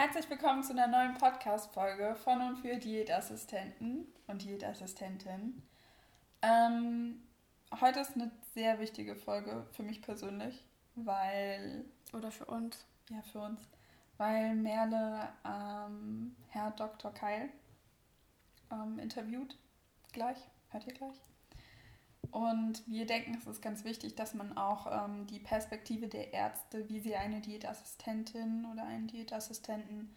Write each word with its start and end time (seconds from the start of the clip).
Herzlich 0.00 0.30
willkommen 0.30 0.62
zu 0.62 0.72
einer 0.72 0.86
neuen 0.86 1.12
Podcast-Folge 1.12 2.16
von 2.24 2.40
und 2.40 2.56
für 2.56 2.74
Diätassistenten 2.76 4.06
und 4.28 4.42
Diätassistentinnen. 4.42 5.62
Ähm, 6.40 7.22
heute 7.82 8.00
ist 8.00 8.14
eine 8.14 8.30
sehr 8.54 8.80
wichtige 8.80 9.14
Folge 9.14 9.66
für 9.72 9.82
mich 9.82 10.00
persönlich, 10.00 10.64
weil. 10.94 11.84
Oder 12.14 12.30
für 12.30 12.46
uns. 12.46 12.86
Ja, 13.10 13.20
für 13.30 13.40
uns. 13.40 13.60
Weil 14.16 14.54
Merle 14.54 15.28
ähm, 15.44 16.34
Herr 16.48 16.70
Dr. 16.70 17.12
Keil 17.12 17.50
ähm, 18.72 18.98
interviewt. 18.98 19.54
Gleich. 20.14 20.38
Hört 20.70 20.86
ihr 20.86 20.94
gleich? 20.94 21.29
Und 22.30 22.86
wir 22.86 23.06
denken, 23.06 23.34
es 23.34 23.46
ist 23.46 23.62
ganz 23.62 23.84
wichtig, 23.84 24.14
dass 24.14 24.34
man 24.34 24.56
auch 24.56 24.86
ähm, 24.86 25.26
die 25.26 25.40
Perspektive 25.40 26.06
der 26.06 26.32
Ärzte, 26.32 26.88
wie 26.88 27.00
sie 27.00 27.16
eine 27.16 27.40
Diätassistentin 27.40 28.66
oder 28.70 28.84
einen 28.84 29.08
Diätassistenten 29.08 30.14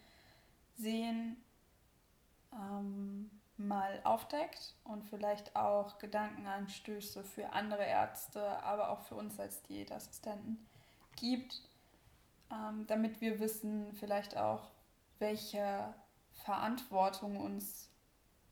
sehen, 0.76 1.36
ähm, 2.52 3.30
mal 3.56 4.00
aufdeckt 4.04 4.74
und 4.84 5.04
vielleicht 5.04 5.54
auch 5.54 5.98
Gedankenanstöße 5.98 7.22
für 7.24 7.52
andere 7.52 7.84
Ärzte, 7.84 8.62
aber 8.62 8.90
auch 8.90 9.00
für 9.02 9.14
uns 9.14 9.38
als 9.38 9.62
Diätassistenten 9.62 10.66
gibt, 11.16 11.62
ähm, 12.50 12.86
damit 12.86 13.20
wir 13.20 13.38
wissen 13.38 13.92
vielleicht 13.94 14.36
auch, 14.36 14.70
welche 15.18 15.94
Verantwortung 16.32 17.36
uns 17.40 17.88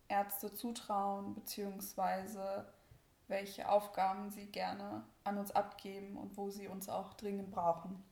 Ärzte 0.08 0.54
zutrauen, 0.54 1.34
beziehungsweise 1.34 2.66
welche 3.32 3.66
Aufgaben 3.66 4.30
sie 4.30 4.46
gerne 4.46 5.02
an 5.24 5.38
uns 5.38 5.50
abgeben 5.50 6.18
und 6.18 6.36
wo 6.36 6.50
sie 6.50 6.68
uns 6.68 6.90
auch 6.90 7.14
dringend 7.14 7.50
brauchen. 7.50 8.04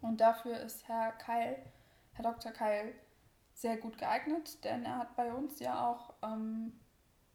Und 0.00 0.22
dafür 0.22 0.58
ist 0.60 0.88
Herr 0.88 1.12
Keil, 1.12 1.62
Herr 2.14 2.24
Dr. 2.24 2.50
Keil, 2.50 2.94
sehr 3.52 3.76
gut 3.76 3.98
geeignet, 3.98 4.64
denn 4.64 4.82
er 4.84 4.96
hat 4.96 5.14
bei 5.14 5.32
uns 5.32 5.60
ja 5.60 5.86
auch 5.86 6.14
ähm, 6.22 6.72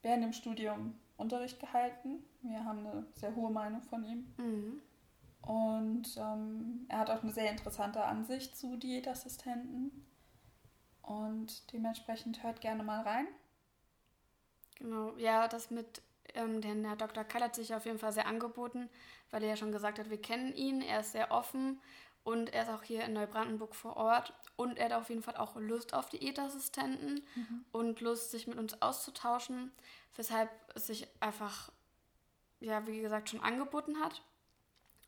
während 0.02 0.24
dem 0.24 0.34
Studium 0.34 1.00
Unterricht 1.16 1.60
gehalten. 1.60 2.24
Wir 2.42 2.66
haben 2.66 2.80
eine 2.80 3.06
sehr 3.14 3.36
hohe 3.36 3.52
Meinung 3.52 3.84
von 3.84 4.04
ihm. 4.04 4.34
Mhm. 4.38 4.82
Und 5.44 6.18
ähm, 6.18 6.88
er 6.90 7.00
hat 7.00 7.12
auch 7.12 7.22
eine 7.22 7.32
sehr 7.32 7.52
interessante 7.52 8.04
Ansicht 8.04 8.58
zu 8.58 8.78
Diätassistenten. 8.78 10.08
Und 11.04 11.72
dementsprechend 11.72 12.42
hört 12.42 12.62
gerne 12.62 12.82
mal 12.82 13.02
rein. 13.02 13.28
Genau, 14.78 15.16
ja, 15.18 15.48
das 15.48 15.70
mit 15.70 16.02
ähm, 16.34 16.62
denn 16.62 16.86
Herr 16.86 16.96
Dr. 16.96 17.24
Kall 17.24 17.44
hat 17.44 17.56
sich 17.56 17.74
auf 17.74 17.86
jeden 17.86 18.00
Fall 18.00 18.12
sehr 18.12 18.28
angeboten, 18.28 18.90
weil 19.32 19.44
er 19.44 19.50
ja 19.50 19.56
schon 19.56 19.72
gesagt 19.72 20.00
hat, 20.00 20.10
wir 20.10 20.22
kennen 20.22 20.54
ihn, 20.54 20.82
er 20.82 21.02
ist 21.02 21.12
sehr 21.12 21.32
offen 21.32 21.80
und 22.24 22.54
er 22.54 22.64
ist 22.64 22.70
auch 22.70 22.84
hier 22.84 23.04
in 23.04 23.14
Neubrandenburg 23.14 23.76
vor 23.76 23.98
Ort 23.98 24.34
und 24.56 24.78
er 24.78 24.86
hat 24.86 24.94
auf 24.94 25.10
jeden 25.10 25.24
Fall 25.24 25.38
auch 25.38 25.56
Lust 25.56 25.94
auf 25.94 26.10
Diätassistenten 26.10 27.24
mhm. 27.36 27.66
und 27.72 28.02
Lust, 28.02 28.32
sich 28.32 28.48
mit 28.48 28.58
uns 28.58 28.82
auszutauschen, 28.82 29.72
weshalb 30.16 30.50
es 30.76 30.88
sich 30.88 31.08
einfach, 31.20 31.72
ja, 32.60 32.86
wie 32.88 33.02
gesagt, 33.02 33.30
schon 33.30 33.42
angeboten 33.42 34.00
hat. 34.00 34.22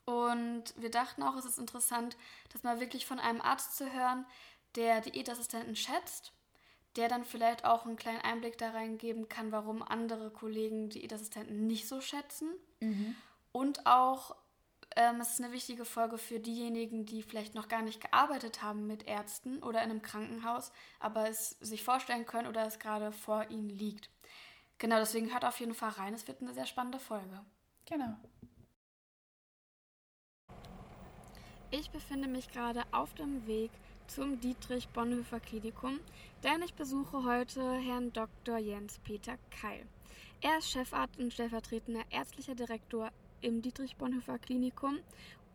Und 0.05 0.73
wir 0.77 0.91
dachten 0.91 1.23
auch, 1.23 1.35
es 1.35 1.45
ist 1.45 1.59
interessant, 1.59 2.15
das 2.53 2.63
mal 2.63 2.79
wirklich 2.79 3.05
von 3.05 3.19
einem 3.19 3.41
Arzt 3.41 3.75
zu 3.75 3.91
hören, 3.91 4.25
der 4.75 5.01
Diätassistenten 5.01 5.75
schätzt 5.75 6.33
der 6.97 7.07
dann 7.07 7.23
vielleicht 7.23 7.63
auch 7.63 7.85
einen 7.85 7.95
kleinen 7.95 8.21
Einblick 8.21 8.57
da 8.57 8.71
reingeben 8.71 9.29
kann, 9.29 9.51
warum 9.51 9.83
andere 9.83 10.31
Kollegen 10.31 10.89
die 10.89 10.99
Diätassistenten 10.99 11.67
nicht 11.67 11.87
so 11.87 12.01
schätzen. 12.01 12.49
Mhm. 12.79 13.15
Und 13.51 13.85
auch, 13.85 14.35
ähm, 14.95 15.21
es 15.21 15.33
ist 15.33 15.41
eine 15.41 15.53
wichtige 15.53 15.85
Folge 15.85 16.17
für 16.17 16.39
diejenigen, 16.39 17.05
die 17.05 17.21
vielleicht 17.21 17.53
noch 17.53 17.67
gar 17.67 17.83
nicht 17.83 18.01
gearbeitet 18.01 18.61
haben 18.63 18.87
mit 18.87 19.07
Ärzten 19.07 19.61
oder 19.61 19.83
in 19.83 19.91
einem 19.91 20.01
Krankenhaus, 20.01 20.71
aber 20.99 21.29
es 21.29 21.51
sich 21.59 21.83
vorstellen 21.83 22.25
können 22.25 22.47
oder 22.47 22.65
es 22.65 22.79
gerade 22.79 23.11
vor 23.11 23.49
ihnen 23.49 23.69
liegt. 23.69 24.09
Genau, 24.79 24.97
deswegen 24.97 25.31
hört 25.31 25.45
auf 25.45 25.59
jeden 25.59 25.73
Fall 25.73 25.91
rein. 25.91 26.13
Es 26.13 26.27
wird 26.27 26.41
eine 26.41 26.53
sehr 26.53 26.65
spannende 26.65 26.99
Folge. 26.99 27.43
Genau. 27.85 28.15
Ich 31.69 31.89
befinde 31.91 32.27
mich 32.27 32.49
gerade 32.49 32.83
auf 32.91 33.13
dem 33.15 33.45
Weg 33.45 33.71
zum 34.07 34.39
Dietrich 34.39 34.87
Bonhoeffer 34.89 35.39
Klinikum, 35.39 35.99
denn 36.43 36.61
ich 36.63 36.73
besuche 36.73 37.25
heute 37.25 37.61
Herrn 37.73 38.13
Dr. 38.13 38.57
Jens 38.57 38.99
Peter 38.99 39.37
Keil. 39.51 39.85
Er 40.41 40.59
ist 40.59 40.71
Chefarzt 40.71 41.19
und 41.19 41.33
stellvertretender 41.33 42.03
ärztlicher 42.09 42.55
Direktor 42.55 43.11
im 43.41 43.61
Dietrich 43.61 43.97
Bonhoeffer 43.97 44.39
Klinikum 44.39 44.99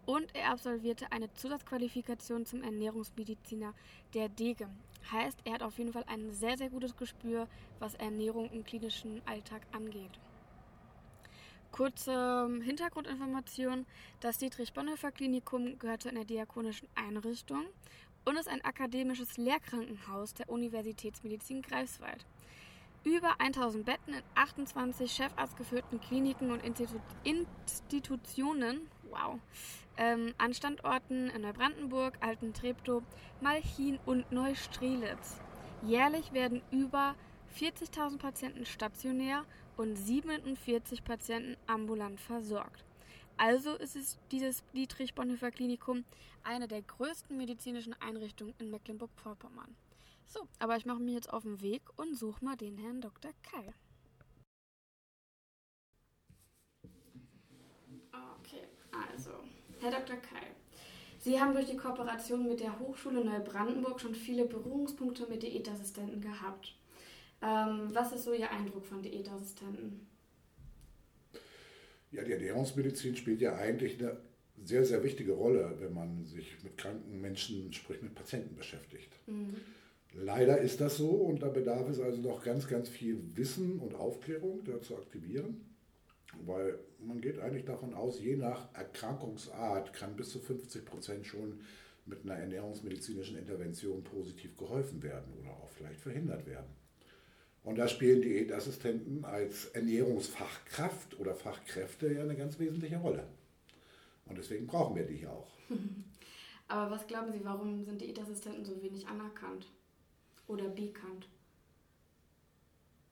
und 0.04 0.34
er 0.34 0.50
absolvierte 0.50 1.10
eine 1.10 1.32
Zusatzqualifikation 1.32 2.44
zum 2.44 2.62
Ernährungsmediziner 2.62 3.72
der 4.12 4.28
DEGE. 4.28 4.68
Heißt, 5.10 5.38
er 5.44 5.54
hat 5.54 5.62
auf 5.62 5.78
jeden 5.78 5.92
Fall 5.92 6.04
ein 6.06 6.32
sehr, 6.32 6.58
sehr 6.58 6.68
gutes 6.68 6.96
Gespür, 6.96 7.48
was 7.78 7.94
Ernährung 7.94 8.50
im 8.50 8.64
klinischen 8.64 9.22
Alltag 9.26 9.62
angeht. 9.72 10.20
Kurze 11.70 12.12
ähm, 12.12 12.60
Hintergrundinformation: 12.60 13.86
Das 14.20 14.36
Dietrich 14.36 14.74
Bonhoeffer 14.74 15.10
Klinikum 15.10 15.78
gehört 15.78 16.02
zu 16.02 16.10
einer 16.10 16.26
diakonischen 16.26 16.86
Einrichtung 16.94 17.64
und 18.24 18.36
ist 18.36 18.48
ein 18.48 18.64
akademisches 18.64 19.36
Lehrkrankenhaus 19.36 20.34
der 20.34 20.48
Universitätsmedizin 20.48 21.62
Greifswald. 21.62 22.24
Über 23.04 23.40
1000 23.40 23.84
Betten 23.84 24.14
in 24.14 24.22
28 24.36 25.10
chefarztgeführten 25.10 26.00
Kliniken 26.00 26.52
und 26.52 26.64
Institu 26.64 27.00
Institutionen 27.24 28.88
wow, 29.12 29.38
ähm, 29.96 30.34
an 30.38 30.54
Standorten 30.54 31.28
in 31.30 31.42
Neubrandenburg, 31.42 32.18
Alten-Treptow, 32.20 33.02
Malchin 33.40 33.98
und 34.06 34.30
Neustrelitz. 34.32 35.40
Jährlich 35.82 36.32
werden 36.32 36.62
über 36.70 37.14
40.000 37.58 38.18
Patienten 38.18 38.64
stationär 38.64 39.44
und 39.76 39.96
47 39.96 41.04
Patienten 41.04 41.56
ambulant 41.66 42.20
versorgt. 42.20 42.84
Also 43.36 43.74
ist 43.76 43.96
es 43.96 44.18
dieses 44.30 44.62
Dietrich 44.74 45.14
Bonhoeffer 45.14 45.50
Klinikum 45.50 46.04
eine 46.44 46.68
der 46.68 46.82
größten 46.82 47.36
medizinischen 47.36 47.94
Einrichtungen 48.00 48.54
in 48.58 48.70
Mecklenburg-Vorpommern. 48.70 49.74
So, 50.26 50.48
aber 50.58 50.76
ich 50.76 50.86
mache 50.86 51.00
mich 51.00 51.14
jetzt 51.14 51.32
auf 51.32 51.42
den 51.42 51.60
Weg 51.60 51.82
und 51.96 52.16
suche 52.16 52.44
mal 52.44 52.56
den 52.56 52.78
Herrn 52.78 53.00
Dr. 53.00 53.32
Keil. 53.42 53.74
Okay, 58.40 58.66
also, 58.90 59.30
Herr 59.80 59.90
Dr. 59.90 60.16
Keil. 60.16 60.54
Sie 61.18 61.40
haben 61.40 61.52
durch 61.52 61.66
die 61.66 61.76
Kooperation 61.76 62.48
mit 62.48 62.60
der 62.60 62.78
Hochschule 62.80 63.24
Neubrandenburg 63.24 64.00
schon 64.00 64.14
viele 64.14 64.44
Berührungspunkte 64.44 65.26
mit 65.28 65.42
Diätassistenten 65.42 66.20
gehabt. 66.20 66.74
Ähm, 67.40 67.90
was 67.92 68.12
ist 68.12 68.24
so 68.24 68.32
Ihr 68.32 68.50
Eindruck 68.50 68.84
von 68.84 69.02
Diätassistenten? 69.02 70.11
Ja, 72.12 72.22
die 72.22 72.32
Ernährungsmedizin 72.32 73.16
spielt 73.16 73.40
ja 73.40 73.56
eigentlich 73.56 73.98
eine 73.98 74.18
sehr, 74.64 74.84
sehr 74.84 75.02
wichtige 75.02 75.32
Rolle, 75.32 75.76
wenn 75.80 75.92
man 75.92 76.24
sich 76.24 76.56
mit 76.62 76.76
kranken 76.76 77.20
Menschen, 77.20 77.72
sprich 77.72 78.02
mit 78.02 78.14
Patienten 78.14 78.54
beschäftigt. 78.54 79.10
Mhm. 79.26 79.56
Leider 80.14 80.58
ist 80.58 80.80
das 80.80 80.98
so 80.98 81.08
und 81.08 81.42
da 81.42 81.48
bedarf 81.48 81.88
es 81.88 81.98
also 81.98 82.20
noch 82.20 82.44
ganz, 82.44 82.68
ganz 82.68 82.88
viel 82.88 83.18
Wissen 83.34 83.78
und 83.78 83.94
Aufklärung 83.94 84.62
da 84.64 84.80
zu 84.82 84.96
aktivieren, 84.96 85.62
weil 86.44 86.78
man 86.98 87.20
geht 87.20 87.38
eigentlich 87.38 87.64
davon 87.64 87.94
aus, 87.94 88.20
je 88.20 88.36
nach 88.36 88.74
Erkrankungsart 88.74 89.94
kann 89.94 90.14
bis 90.14 90.28
zu 90.28 90.38
50 90.38 90.84
Prozent 90.84 91.26
schon 91.26 91.60
mit 92.04 92.24
einer 92.24 92.34
ernährungsmedizinischen 92.34 93.38
Intervention 93.38 94.04
positiv 94.04 94.56
geholfen 94.56 95.02
werden 95.02 95.32
oder 95.40 95.50
auch 95.50 95.70
vielleicht 95.70 96.00
verhindert 96.00 96.46
werden. 96.46 96.81
Und 97.64 97.78
da 97.78 97.86
spielen 97.86 98.22
Diätassistenten 98.22 99.24
als 99.24 99.66
Ernährungsfachkraft 99.66 101.18
oder 101.20 101.34
Fachkräfte 101.34 102.12
ja 102.12 102.22
eine 102.22 102.34
ganz 102.34 102.58
wesentliche 102.58 102.96
Rolle. 102.96 103.24
Und 104.26 104.36
deswegen 104.36 104.66
brauchen 104.66 104.96
wir 104.96 105.04
die 105.04 105.16
hier 105.16 105.30
auch. 105.30 105.48
Aber 106.68 106.90
was 106.90 107.06
glauben 107.06 107.30
Sie, 107.32 107.44
warum 107.44 107.84
sind 107.84 108.00
Diätassistenten 108.00 108.64
so 108.64 108.82
wenig 108.82 109.06
anerkannt 109.06 109.68
oder 110.48 110.68
bekannt? 110.68 111.28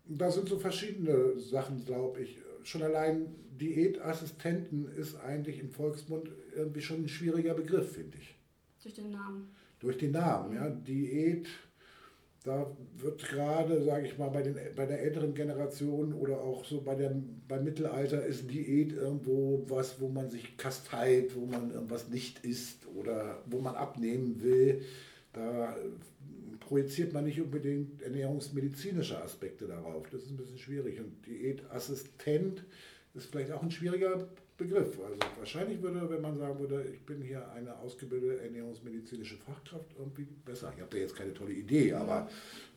Da 0.06 0.31
sind 0.31 0.49
so 0.49 0.58
verschiedene 0.58 1.38
Sachen, 1.38 1.85
glaube 1.85 2.23
ich. 2.23 2.38
Schon 2.64 2.82
allein 2.82 3.35
Diätassistenten 3.61 4.88
ist 4.96 5.14
eigentlich 5.17 5.61
im 5.61 5.70
Volksmund 5.70 6.29
irgendwie 6.56 6.81
schon 6.81 7.05
ein 7.05 7.08
schwieriger 7.08 7.55
Begriff, 7.55 7.93
finde 7.93 8.19
ich. 8.19 8.35
Durch 8.82 8.94
den 8.94 9.11
Namen. 9.11 9.55
Durch 9.79 9.99
den 9.99 10.12
Namen, 10.12 10.55
ja. 10.55 10.69
Diät 10.70 11.46
da 12.45 12.75
wird 12.97 13.29
gerade, 13.29 13.83
sage 13.83 14.07
ich 14.07 14.17
mal, 14.17 14.29
bei, 14.29 14.43
den, 14.43 14.57
bei 14.75 14.87
der 14.87 15.03
älteren 15.03 15.35
Generation 15.35 16.15
oder 16.15 16.41
auch 16.41 16.65
so 16.65 16.81
bei 16.81 16.95
dem, 16.95 17.43
beim 17.47 17.65
Mittelalter 17.65 18.25
ist 18.25 18.51
Diät 18.51 18.93
irgendwo 18.93 19.65
was, 19.69 20.01
wo 20.01 20.09
man 20.09 20.31
sich 20.31 20.57
kasteit, 20.57 21.37
wo 21.37 21.45
man 21.45 21.71
irgendwas 21.71 22.09
nicht 22.09 22.45
isst 22.45 22.87
oder 22.95 23.43
wo 23.45 23.61
man 23.61 23.75
abnehmen 23.75 24.43
will. 24.43 24.83
Da 25.35 25.77
projiziert 26.61 27.13
man 27.13 27.25
nicht 27.25 27.41
unbedingt 27.41 28.01
ernährungsmedizinische 28.01 29.23
Aspekte 29.23 29.67
darauf. 29.67 30.09
Das 30.09 30.23
ist 30.23 30.31
ein 30.31 30.37
bisschen 30.39 30.59
schwierig. 30.59 30.99
Und 30.99 31.27
Diätassistent 31.27 32.65
ist 33.15 33.31
vielleicht 33.31 33.53
auch 33.53 33.62
ein 33.62 33.71
schwieriger 33.71 34.29
Begriff. 34.57 35.01
Also 35.01 35.17
wahrscheinlich 35.39 35.83
würde, 35.83 36.09
wenn 36.11 36.21
man 36.21 36.39
sagen 36.39 36.59
würde, 36.59 36.85
ich 36.93 37.05
bin 37.05 37.23
hier 37.23 37.51
eine 37.53 37.77
ausgebildete 37.79 38.43
ernährungsmedizinische 38.43 39.37
Fachkraft, 39.37 39.95
irgendwie 39.99 40.27
besser. 40.45 40.73
Ich 40.75 40.81
habe 40.81 40.91
da 40.91 40.99
jetzt 40.99 41.17
keine 41.17 41.35
tolle 41.35 41.53
Idee, 41.53 41.95
aber 41.95 42.29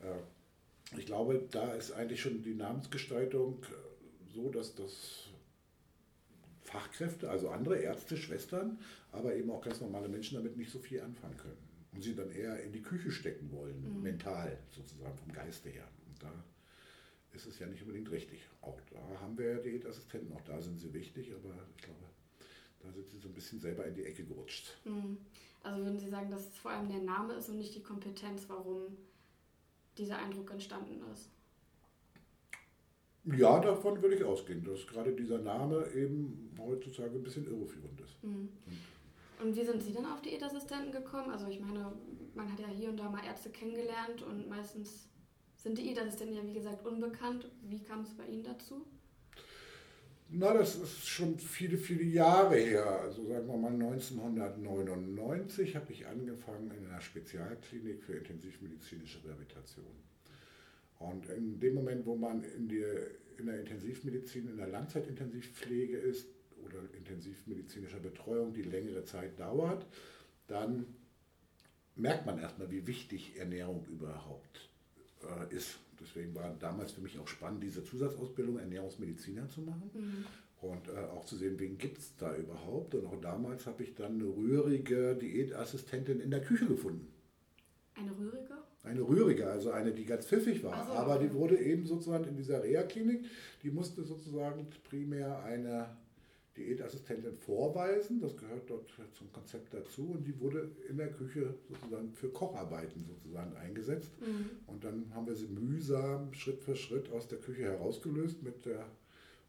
äh, 0.01 0.97
ich 0.97 1.05
glaube, 1.05 1.43
da 1.51 1.73
ist 1.73 1.91
eigentlich 1.91 2.21
schon 2.21 2.41
die 2.41 2.55
Namensgestaltung 2.55 3.63
äh, 3.63 4.33
so, 4.33 4.49
dass 4.49 4.75
das 4.75 5.29
Fachkräfte, 6.61 7.29
also 7.29 7.49
andere 7.49 7.77
Ärzte, 7.77 8.17
Schwestern, 8.17 8.79
aber 9.11 9.35
eben 9.35 9.51
auch 9.51 9.61
ganz 9.61 9.81
normale 9.81 10.07
Menschen 10.07 10.37
damit 10.37 10.57
nicht 10.57 10.71
so 10.71 10.79
viel 10.79 11.01
anfangen 11.01 11.37
können. 11.37 11.57
Und 11.93 12.01
sie 12.01 12.15
dann 12.15 12.31
eher 12.31 12.63
in 12.63 12.71
die 12.71 12.81
Küche 12.81 13.11
stecken 13.11 13.51
wollen, 13.51 13.97
mhm. 13.97 14.01
mental 14.01 14.57
sozusagen, 14.71 15.15
vom 15.17 15.31
Geiste 15.31 15.69
her. 15.69 15.87
Und 16.07 16.23
da 16.23 16.43
ist 17.33 17.47
es 17.47 17.59
ja 17.59 17.67
nicht 17.67 17.81
unbedingt 17.81 18.11
richtig. 18.11 18.47
Auch 18.61 18.79
da 18.91 19.19
haben 19.19 19.37
wir 19.37 19.53
ja 19.53 19.57
Diätassistenten, 19.57 20.31
auch 20.33 20.41
da 20.41 20.61
sind 20.61 20.79
sie 20.79 20.93
wichtig, 20.93 21.33
aber 21.33 21.53
ich 21.75 21.83
glaube, 21.83 22.05
da 22.79 22.91
sind 22.91 23.09
sie 23.09 23.17
so 23.17 23.27
ein 23.27 23.33
bisschen 23.33 23.59
selber 23.59 23.85
in 23.85 23.95
die 23.95 24.03
Ecke 24.03 24.23
gerutscht. 24.23 24.77
Mhm. 24.85 25.17
Also 25.63 25.81
würden 25.81 25.99
Sie 25.99 26.09
sagen, 26.09 26.29
dass 26.29 26.49
es 26.49 26.57
vor 26.57 26.71
allem 26.71 26.89
der 26.89 26.99
Name 26.99 27.33
ist 27.33 27.49
und 27.49 27.57
nicht 27.57 27.73
die 27.73 27.81
Kompetenz, 27.83 28.45
warum 28.49 28.97
dieser 29.97 30.17
Eindruck 30.17 30.51
entstanden 30.51 31.01
ist? 31.11 31.29
Ja, 33.25 33.59
davon 33.61 34.01
würde 34.01 34.15
ich 34.15 34.23
ausgehen, 34.23 34.65
dass 34.65 34.85
gerade 34.85 35.13
dieser 35.13 35.37
Name 35.37 35.89
eben 35.93 36.53
heutzutage 36.59 37.15
ein 37.15 37.23
bisschen 37.23 37.45
irreführend 37.45 38.01
ist. 38.01 38.21
Mhm. 38.21 38.49
Und 39.41 39.55
wie 39.55 39.63
sind 39.63 39.81
Sie 39.81 39.93
denn 39.93 40.05
auf 40.05 40.21
Diätassistenten 40.21 40.91
gekommen? 40.91 41.31
Also 41.31 41.47
ich 41.47 41.61
meine, 41.61 41.93
man 42.35 42.51
hat 42.51 42.59
ja 42.59 42.67
hier 42.67 42.89
und 42.89 42.97
da 42.97 43.09
mal 43.09 43.23
Ärzte 43.25 43.49
kennengelernt 43.49 44.21
und 44.23 44.49
meistens 44.49 45.07
sind 45.63 45.77
Diätassistenten 45.77 46.35
ja 46.35 46.45
wie 46.45 46.53
gesagt 46.53 46.85
unbekannt. 46.85 47.47
Wie 47.63 47.79
kam 47.79 48.01
es 48.01 48.13
bei 48.13 48.25
Ihnen 48.25 48.43
dazu? 48.43 48.85
Na, 50.29 50.53
das 50.53 50.75
ist 50.75 51.07
schon 51.07 51.37
viele, 51.37 51.77
viele 51.77 52.03
Jahre 52.03 52.57
her. 52.57 53.01
Also 53.01 53.25
sagen 53.27 53.47
wir 53.47 53.57
mal 53.57 53.73
1999 53.73 55.75
habe 55.75 55.93
ich 55.93 56.07
angefangen 56.07 56.71
in 56.71 56.87
einer 56.87 57.01
Spezialklinik 57.01 58.03
für 58.03 58.13
intensivmedizinische 58.13 59.23
Rehabilitation. 59.23 59.85
Und 60.99 61.29
in 61.29 61.59
dem 61.59 61.75
Moment, 61.75 62.05
wo 62.05 62.15
man 62.15 62.43
in, 62.43 62.67
die, 62.67 62.83
in 63.37 63.45
der 63.45 63.59
Intensivmedizin, 63.59 64.49
in 64.49 64.57
der 64.57 64.67
Langzeitintensivpflege 64.67 65.97
ist 65.97 66.27
oder 66.65 66.79
intensivmedizinischer 66.97 67.99
Betreuung, 67.99 68.53
die 68.53 68.63
längere 68.63 69.05
Zeit 69.05 69.39
dauert, 69.39 69.85
dann 70.47 70.87
merkt 71.95 72.25
man 72.25 72.39
erstmal, 72.39 72.71
wie 72.71 72.87
wichtig 72.87 73.37
Ernährung 73.37 73.85
überhaupt 73.85 74.72
äh, 75.23 75.55
ist. 75.55 75.79
Deswegen 75.99 76.35
war 76.35 76.55
damals 76.59 76.91
für 76.91 77.01
mich 77.01 77.17
auch 77.19 77.27
spannend, 77.27 77.63
diese 77.63 77.83
Zusatzausbildung 77.83 78.59
Ernährungsmediziner 78.59 79.49
zu 79.49 79.61
machen. 79.61 79.89
Mhm. 79.93 80.25
Und 80.61 80.87
äh, 80.87 80.97
auch 81.13 81.25
zu 81.25 81.35
sehen, 81.35 81.59
wen 81.59 81.77
gibt 81.77 81.97
es 81.97 82.15
da 82.15 82.35
überhaupt. 82.35 82.95
Und 82.95 83.05
auch 83.05 83.19
damals 83.21 83.65
habe 83.65 83.83
ich 83.83 83.95
dann 83.95 84.13
eine 84.13 84.25
rührige 84.25 85.15
Diätassistentin 85.15 86.19
in 86.19 86.31
der 86.31 86.41
Küche 86.41 86.65
gefunden. 86.65 87.07
Eine 87.95 88.11
rührige? 88.11 88.53
Eine 88.83 89.01
rührige, 89.01 89.49
also 89.49 89.71
eine, 89.71 89.91
die 89.91 90.05
ganz 90.05 90.25
pfiffig 90.25 90.63
war. 90.63 90.85
So, 90.85 90.93
Aber 90.93 91.15
okay. 91.15 91.27
die 91.27 91.33
wurde 91.33 91.57
eben 91.57 91.85
sozusagen 91.85 92.25
in 92.25 92.35
dieser 92.35 92.63
Reha-Klinik, 92.63 93.25
die 93.61 93.71
musste 93.71 94.03
sozusagen 94.03 94.67
primär 94.89 95.43
eine 95.43 95.95
Diätassistentin 96.57 97.35
vorweisen. 97.35 98.21
Das 98.21 98.37
gehört 98.37 98.69
dort 98.69 98.87
zum 99.17 99.31
Konzept 99.31 99.73
dazu. 99.73 100.11
Und 100.13 100.25
die 100.25 100.39
wurde 100.39 100.69
in 100.89 100.97
der 100.97 101.11
Küche 101.11 101.55
sozusagen 101.67 102.13
für 102.13 102.29
Kocharbeiten 102.29 103.05
sozusagen 103.05 103.55
eingesetzt. 103.55 104.11
Mhm. 104.21 104.49
Und 104.67 104.83
dann 104.83 105.11
haben 105.13 105.27
wir 105.27 105.35
sie 105.35 105.47
mühsam 105.47 106.33
Schritt 106.33 106.61
für 106.61 106.75
Schritt 106.75 107.11
aus 107.11 107.27
der 107.27 107.39
Küche 107.39 107.63
herausgelöst 107.63 108.43
mit 108.43 108.65
der 108.65 108.85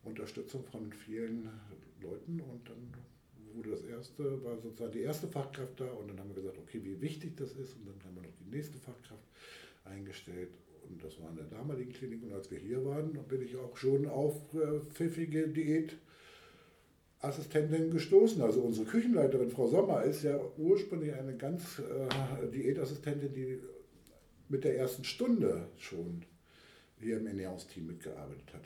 Unterstützung 0.05 0.65
von 0.65 0.93
vielen 0.93 1.49
Leuten. 2.01 2.41
Und 2.41 2.69
dann 2.69 2.95
wurde 3.55 3.71
das 3.71 3.83
erste, 3.83 4.43
war 4.45 4.59
sozusagen 4.59 4.93
die 4.93 5.01
erste 5.01 5.29
Fachkraft 5.29 5.81
da 5.81 5.87
und 5.87 6.09
dann 6.09 6.19
haben 6.19 6.29
wir 6.31 6.43
gesagt, 6.43 6.59
okay, 6.59 6.81
wie 6.83 7.01
wichtig 7.01 7.37
das 7.37 7.53
ist 7.53 7.77
und 7.77 7.87
dann 7.87 7.95
haben 8.05 8.17
wir 8.17 8.23
noch 8.23 8.37
die 8.45 8.51
nächste 8.51 8.79
Fachkraft 8.79 9.23
eingestellt 9.85 10.51
und 10.89 11.03
das 11.03 11.21
war 11.21 11.31
in 11.31 11.37
der 11.37 11.47
damaligen 11.47 11.93
Klinik 11.93 12.23
und 12.23 12.33
als 12.33 12.51
wir 12.51 12.59
hier 12.59 12.85
waren, 12.85 13.13
bin 13.13 13.43
ich 13.43 13.57
auch 13.57 13.77
schon 13.77 14.07
auf 14.07 14.35
äh, 14.55 14.81
pfiffige 14.93 15.49
Diätassistentin 17.25 17.91
gestoßen. 17.91 18.43
Also 18.43 18.61
unsere 18.61 18.87
Küchenleiterin 18.87 19.51
Frau 19.51 19.67
Sommer 19.67 20.03
ist 20.03 20.23
ja 20.23 20.39
ursprünglich 20.59 21.15
eine 21.15 21.37
ganz 21.37 21.79
äh, 21.79 22.49
Diätassistentin, 22.51 23.33
die 23.33 23.61
mit 24.49 24.65
der 24.65 24.77
ersten 24.79 25.05
Stunde 25.05 25.69
schon 25.79 26.23
hier 26.99 27.17
im 27.19 27.27
Ernährungsteam 27.27 27.87
mitgearbeitet 27.87 28.53
hat 28.53 28.65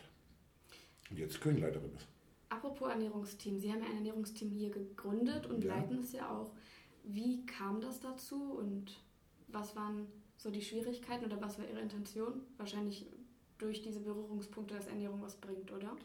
und 1.10 1.19
jetzt 1.19 1.40
Küchenleiterin 1.40 1.90
ist. 1.96 2.06
Apropos 2.49 2.90
Ernährungsteam, 2.90 3.58
Sie 3.58 3.70
haben 3.70 3.81
ja 3.81 3.87
ein 3.87 3.96
Ernährungsteam 3.96 4.50
hier 4.50 4.70
gegründet 4.70 5.46
und 5.46 5.64
ja. 5.64 5.76
leiten 5.76 5.99
es 5.99 6.12
ja 6.12 6.28
auch. 6.31 6.52
Wie 7.04 7.46
kam 7.46 7.81
das 7.81 8.00
dazu 8.00 8.54
und 8.58 9.00
was 9.49 9.76
waren 9.76 10.06
so 10.37 10.50
die 10.50 10.62
Schwierigkeiten 10.62 11.25
oder 11.25 11.40
was 11.40 11.58
war 11.58 11.69
Ihre 11.69 11.81
Intention? 11.81 12.43
Wahrscheinlich 12.56 13.06
durch 13.58 13.82
diese 13.82 14.00
Berührungspunkte, 14.00 14.75
dass 14.75 14.87
Ernährung 14.87 15.20
was 15.22 15.37
bringt, 15.37 15.72
oder? 15.72 15.96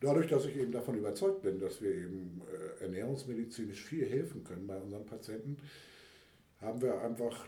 Dadurch, 0.00 0.28
dass 0.28 0.46
ich 0.46 0.56
eben 0.56 0.72
davon 0.72 0.96
überzeugt 0.96 1.42
bin, 1.42 1.60
dass 1.60 1.82
wir 1.82 1.94
eben 1.94 2.40
äh, 2.80 2.84
ernährungsmedizinisch 2.84 3.82
viel 3.82 4.08
helfen 4.08 4.44
können 4.44 4.66
bei 4.66 4.78
unseren 4.78 5.04
Patienten, 5.04 5.58
haben 6.60 6.80
wir 6.80 7.00
einfach 7.02 7.46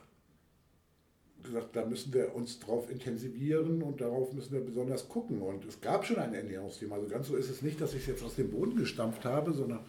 gesagt, 1.42 1.74
da 1.74 1.84
müssen 1.84 2.12
wir 2.12 2.34
uns 2.34 2.60
drauf 2.60 2.90
intensivieren 2.90 3.82
und 3.82 4.00
darauf 4.00 4.32
müssen 4.32 4.52
wir 4.52 4.60
besonders 4.60 5.08
gucken. 5.08 5.40
Und 5.42 5.64
es 5.64 5.80
gab 5.80 6.04
schon 6.04 6.16
ein 6.16 6.34
Ernährungsthema. 6.34 6.96
Also 6.96 7.08
ganz 7.08 7.28
so 7.28 7.36
ist 7.36 7.50
es 7.50 7.62
nicht, 7.62 7.80
dass 7.80 7.94
ich 7.94 8.02
es 8.02 8.06
jetzt 8.06 8.22
aus 8.22 8.36
dem 8.36 8.50
Boden 8.50 8.76
gestampft 8.76 9.24
habe, 9.24 9.52
sondern 9.52 9.80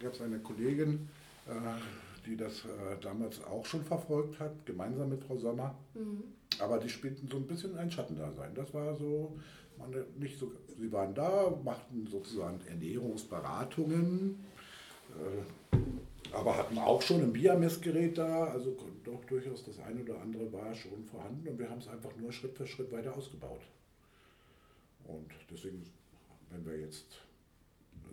gab 0.00 0.14
es 0.14 0.20
eine 0.20 0.38
Kollegin, 0.38 1.08
äh, 1.46 1.52
die 2.26 2.36
das 2.36 2.64
äh, 2.64 3.00
damals 3.00 3.42
auch 3.44 3.64
schon 3.64 3.84
verfolgt 3.84 4.40
hat, 4.40 4.66
gemeinsam 4.66 5.08
mit 5.08 5.22
Frau 5.22 5.36
Sommer. 5.36 5.78
Mhm. 5.94 6.24
Aber 6.58 6.78
die 6.78 6.88
spielten 6.88 7.28
so 7.28 7.36
ein 7.36 7.46
bisschen 7.46 7.76
ein 7.76 7.90
Schattendasein. 7.90 8.54
Das 8.54 8.72
war 8.74 8.96
so, 8.96 9.38
nicht 10.18 10.38
so, 10.38 10.52
sie 10.78 10.90
waren 10.92 11.14
da, 11.14 11.52
machten 11.64 12.06
sozusagen 12.06 12.60
Ernährungsberatungen. 12.66 14.44
Äh, 15.10 15.76
aber 16.32 16.56
hatten 16.56 16.78
auch 16.78 17.00
schon 17.02 17.22
ein 17.22 17.32
Biamessgerät 17.32 18.18
da, 18.18 18.46
also 18.46 18.76
doch 19.04 19.24
durchaus 19.24 19.64
das 19.64 19.78
eine 19.80 20.02
oder 20.02 20.20
andere 20.20 20.52
war 20.52 20.74
schon 20.74 21.04
vorhanden 21.04 21.48
und 21.48 21.58
wir 21.58 21.70
haben 21.70 21.78
es 21.78 21.88
einfach 21.88 22.14
nur 22.16 22.32
Schritt 22.32 22.56
für 22.56 22.66
Schritt 22.66 22.92
weiter 22.92 23.16
ausgebaut. 23.16 23.62
Und 25.04 25.30
deswegen, 25.50 25.84
wenn 26.50 26.66
wir 26.66 26.78
jetzt, 26.80 27.20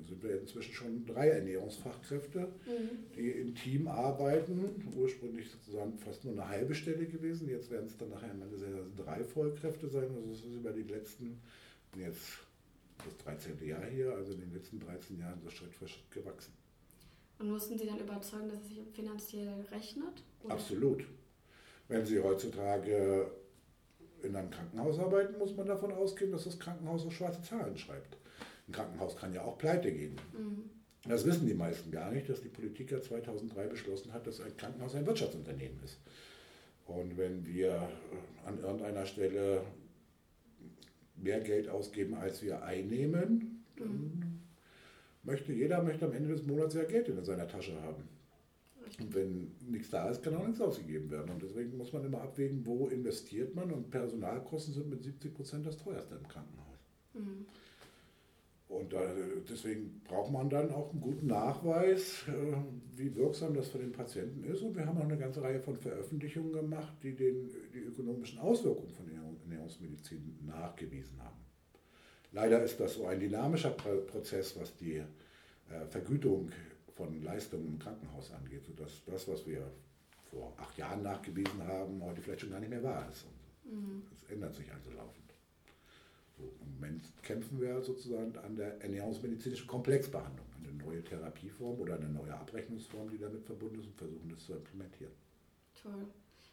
sind 0.07 0.23
wir 0.23 0.39
inzwischen 0.39 0.73
schon 0.73 1.05
drei 1.05 1.29
Ernährungsfachkräfte, 1.29 2.39
mhm. 2.39 2.89
die 3.15 3.29
im 3.31 3.55
Team 3.55 3.87
arbeiten. 3.87 4.83
Ursprünglich 4.95 5.49
sozusagen 5.49 5.97
fast 5.97 6.25
nur 6.25 6.33
eine 6.33 6.47
halbe 6.47 6.75
Stelle 6.75 7.05
gewesen, 7.05 7.49
jetzt 7.49 7.69
werden 7.69 7.87
es 7.87 7.97
dann 7.97 8.09
nachher 8.09 8.31
am 8.31 8.41
Ende 8.41 8.57
drei 8.95 9.23
Vollkräfte 9.23 9.87
sein. 9.87 10.09
Also 10.15 10.31
es 10.31 10.39
ist 10.39 10.55
über 10.55 10.71
die 10.71 10.83
letzten, 10.83 11.41
jetzt 11.97 12.39
das 12.97 13.17
13. 13.25 13.65
Jahr 13.67 13.85
hier, 13.85 14.13
also 14.13 14.33
in 14.33 14.41
den 14.41 14.53
letzten 14.53 14.79
13 14.79 15.19
Jahren 15.19 15.39
so 15.41 15.49
Schritt 15.49 15.73
für 15.73 15.87
Schritt 15.87 16.11
gewachsen. 16.11 16.53
Und 17.39 17.49
mussten 17.49 17.77
Sie 17.77 17.85
dann 17.85 17.99
überzeugen, 17.99 18.49
dass 18.49 18.61
es 18.61 18.69
sich 18.69 18.79
finanziell 18.93 19.65
rechnet? 19.71 20.23
Oder? 20.43 20.53
Absolut. 20.53 21.03
Wenn 21.87 22.05
Sie 22.05 22.19
heutzutage 22.19 23.29
in 24.21 24.35
einem 24.35 24.49
Krankenhaus 24.49 24.99
arbeiten, 24.99 25.37
muss 25.37 25.55
man 25.55 25.67
davon 25.67 25.91
ausgehen, 25.91 26.31
dass 26.31 26.45
das 26.45 26.57
Krankenhaus 26.59 27.05
auch 27.05 27.11
schwarze 27.11 27.41
Zahlen 27.41 27.77
schreibt. 27.77 28.17
Ein 28.67 28.71
Krankenhaus 28.71 29.15
kann 29.15 29.33
ja 29.33 29.43
auch 29.43 29.57
pleite 29.57 29.91
gehen. 29.91 30.15
Mhm. 30.37 30.69
Das 31.05 31.25
wissen 31.25 31.45
die 31.45 31.53
meisten 31.53 31.91
gar 31.91 32.11
nicht, 32.11 32.29
dass 32.29 32.41
die 32.41 32.49
Politik 32.49 32.91
ja 32.91 33.01
2003 33.01 33.67
beschlossen 33.67 34.13
hat, 34.13 34.25
dass 34.25 34.39
ein 34.39 34.55
Krankenhaus 34.55 34.95
ein 34.95 35.05
Wirtschaftsunternehmen 35.05 35.83
ist. 35.83 35.99
Und 36.85 37.17
wenn 37.17 37.45
wir 37.45 37.89
an 38.45 38.59
irgendeiner 38.59 39.05
Stelle 39.05 39.63
mehr 41.15 41.41
Geld 41.41 41.67
ausgeben, 41.67 42.13
als 42.13 42.41
wir 42.41 42.63
einnehmen, 42.63 43.65
dann 43.77 43.87
mhm 43.87 44.33
möchte, 45.23 45.53
jeder 45.53 45.81
möchte 45.81 46.05
am 46.05 46.13
Ende 46.13 46.29
des 46.29 46.45
Monats 46.45 46.75
ja 46.75 46.83
Geld 46.83 47.07
in 47.07 47.23
seiner 47.23 47.47
Tasche 47.47 47.81
haben. 47.81 48.03
Und 48.99 49.15
wenn 49.15 49.51
nichts 49.67 49.89
da 49.89 50.09
ist, 50.09 50.21
kann 50.21 50.35
auch 50.35 50.45
nichts 50.45 50.61
ausgegeben 50.61 51.09
werden. 51.09 51.31
Und 51.31 51.41
deswegen 51.41 51.77
muss 51.77 51.93
man 51.93 52.05
immer 52.05 52.21
abwägen, 52.21 52.65
wo 52.65 52.87
investiert 52.89 53.55
man. 53.55 53.71
Und 53.71 53.89
Personalkosten 53.89 54.73
sind 54.73 54.89
mit 54.89 55.01
70 55.01 55.33
Prozent 55.33 55.65
das 55.65 55.77
teuerste 55.77 56.15
im 56.15 56.27
Krankenhaus. 56.27 56.77
Mhm. 57.13 57.45
Und 58.67 58.95
deswegen 59.49 60.01
braucht 60.03 60.31
man 60.31 60.49
dann 60.49 60.71
auch 60.71 60.91
einen 60.91 61.01
guten 61.01 61.27
Nachweis, 61.27 62.23
äh, 62.27 62.55
wie 62.95 63.15
wirksam 63.15 63.53
das 63.53 63.69
für 63.69 63.77
den 63.77 63.91
Patienten 63.91 64.43
ist. 64.45 64.61
Und 64.61 64.75
wir 64.75 64.85
haben 64.85 64.97
auch 64.97 65.03
eine 65.03 65.17
ganze 65.17 65.41
Reihe 65.41 65.59
von 65.59 65.75
Veröffentlichungen 65.77 66.53
gemacht, 66.53 66.93
die 67.03 67.15
den, 67.15 67.51
die 67.73 67.79
ökonomischen 67.79 68.39
Auswirkungen 68.39 68.91
von 68.91 69.07
Ernährungsmedizin 69.09 70.39
nachgewiesen 70.45 71.21
haben. 71.21 71.37
Leider 72.31 72.63
ist 72.63 72.79
das 72.79 72.95
so 72.95 73.05
ein 73.05 73.19
dynamischer 73.19 73.69
Prozess, 73.69 74.59
was 74.59 74.75
die 74.75 74.95
äh, 74.97 75.05
Vergütung 75.89 76.49
von 76.95 77.21
Leistungen 77.21 77.67
im 77.67 77.79
Krankenhaus 77.79 78.31
angeht, 78.31 78.63
sodass 78.65 79.03
das, 79.05 79.27
was 79.27 79.45
wir 79.45 79.71
vor 80.31 80.53
acht 80.57 80.77
Jahren 80.77 81.03
nachgewiesen 81.03 81.63
haben, 81.67 82.03
heute 82.03 82.21
vielleicht 82.21 82.41
schon 82.41 82.51
gar 82.51 82.59
nicht 82.59 82.69
mehr 82.69 82.83
wahr 82.83 83.07
ist. 83.09 83.25
Es 83.65 83.71
mhm. 83.71 84.03
ändert 84.29 84.55
sich 84.55 84.71
also 84.71 84.91
laufend. 84.91 85.32
So, 86.37 86.51
Im 86.61 86.73
Moment 86.75 87.03
kämpfen 87.21 87.61
wir 87.61 87.81
sozusagen 87.81 88.35
an 88.37 88.55
der 88.55 88.81
ernährungsmedizinischen 88.81 89.67
Komplexbehandlung, 89.67 90.47
eine 90.63 90.73
neue 90.73 91.03
Therapieform 91.03 91.79
oder 91.79 91.95
eine 91.95 92.09
neue 92.09 92.33
Abrechnungsform, 92.33 93.09
die 93.09 93.19
damit 93.19 93.45
verbunden 93.45 93.79
ist 93.79 93.87
und 93.87 93.97
versuchen 93.97 94.29
das 94.29 94.45
zu 94.45 94.53
implementieren. 94.53 95.13
Toll. 95.81 96.07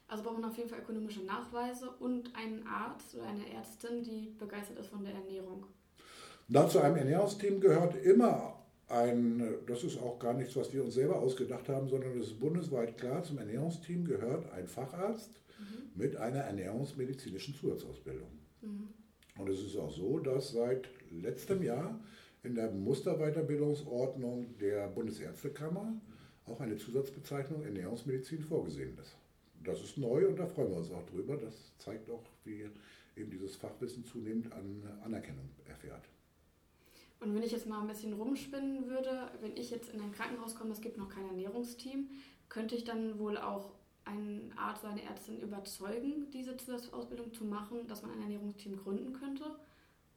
Also 0.08 0.24
braucht 0.24 0.40
man 0.40 0.50
auf 0.50 0.56
jeden 0.56 0.68
Fall 0.68 0.80
ökonomische 0.80 1.22
Nachweise 1.22 1.90
und 2.00 2.34
einen 2.34 2.66
Arzt 2.66 3.14
oder 3.14 3.26
eine 3.26 3.48
Ärztin, 3.52 4.02
die 4.02 4.34
begeistert 4.38 4.78
ist 4.78 4.88
von 4.88 5.04
der 5.04 5.14
Ernährung. 5.14 5.66
Na, 6.48 6.68
zu 6.68 6.80
einem 6.80 6.96
Ernährungsteam 6.96 7.60
gehört 7.60 7.94
immer 8.04 8.60
ein, 8.88 9.40
das 9.66 9.84
ist 9.84 10.02
auch 10.02 10.18
gar 10.18 10.34
nichts, 10.34 10.56
was 10.56 10.72
wir 10.72 10.84
uns 10.84 10.94
selber 10.94 11.16
ausgedacht 11.16 11.68
haben, 11.68 11.88
sondern 11.88 12.18
es 12.18 12.26
ist 12.26 12.40
bundesweit 12.40 12.98
klar, 12.98 13.22
zum 13.22 13.38
Ernährungsteam 13.38 14.04
gehört 14.04 14.50
ein 14.52 14.66
Facharzt 14.66 15.30
mhm. 15.60 15.90
mit 15.94 16.16
einer 16.16 16.40
ernährungsmedizinischen 16.40 17.54
Zusatzausbildung. 17.54 18.28
Mhm. 18.62 18.88
Und 19.40 19.48
es 19.48 19.62
ist 19.62 19.76
auch 19.76 19.90
so, 19.90 20.18
dass 20.18 20.52
seit 20.52 20.88
letztem 21.10 21.62
Jahr 21.62 21.98
in 22.42 22.54
der 22.54 22.70
Musterweiterbildungsordnung 22.70 24.58
der 24.58 24.88
Bundesärztekammer 24.88 25.94
auch 26.46 26.60
eine 26.60 26.76
Zusatzbezeichnung 26.76 27.62
Ernährungsmedizin 27.62 28.42
vorgesehen 28.42 28.98
ist. 28.98 29.16
Das 29.64 29.82
ist 29.82 29.96
neu 29.96 30.28
und 30.28 30.38
da 30.38 30.46
freuen 30.46 30.70
wir 30.70 30.76
uns 30.76 30.90
auch 30.90 31.06
drüber. 31.06 31.36
Das 31.36 31.54
zeigt 31.78 32.10
auch, 32.10 32.24
wie 32.44 32.68
eben 33.16 33.30
dieses 33.30 33.56
Fachwissen 33.56 34.04
zunehmend 34.04 34.52
an 34.52 34.82
Anerkennung 35.04 35.48
erfährt. 35.66 36.04
Und 37.20 37.34
wenn 37.34 37.42
ich 37.42 37.52
jetzt 37.52 37.66
mal 37.66 37.80
ein 37.80 37.88
bisschen 37.88 38.12
rumspinnen 38.12 38.88
würde, 38.88 39.30
wenn 39.40 39.56
ich 39.56 39.70
jetzt 39.70 39.92
in 39.92 40.00
ein 40.00 40.12
Krankenhaus 40.12 40.54
komme, 40.54 40.72
es 40.72 40.80
gibt 40.80 40.98
noch 40.98 41.08
kein 41.08 41.26
Ernährungsteam, 41.26 42.08
könnte 42.48 42.74
ich 42.74 42.84
dann 42.84 43.18
wohl 43.18 43.38
auch 43.38 43.72
einen 44.04 44.52
Arzt 44.56 44.82
oder 44.82 44.92
eine 44.92 45.04
Ärztin 45.04 45.40
überzeugen, 45.40 46.30
diese 46.32 46.56
Zusatzausbildung 46.56 47.32
zu 47.32 47.44
machen, 47.44 47.86
dass 47.86 48.02
man 48.02 48.12
ein 48.12 48.22
Ernährungsteam 48.22 48.76
gründen 48.76 49.12
könnte? 49.12 49.44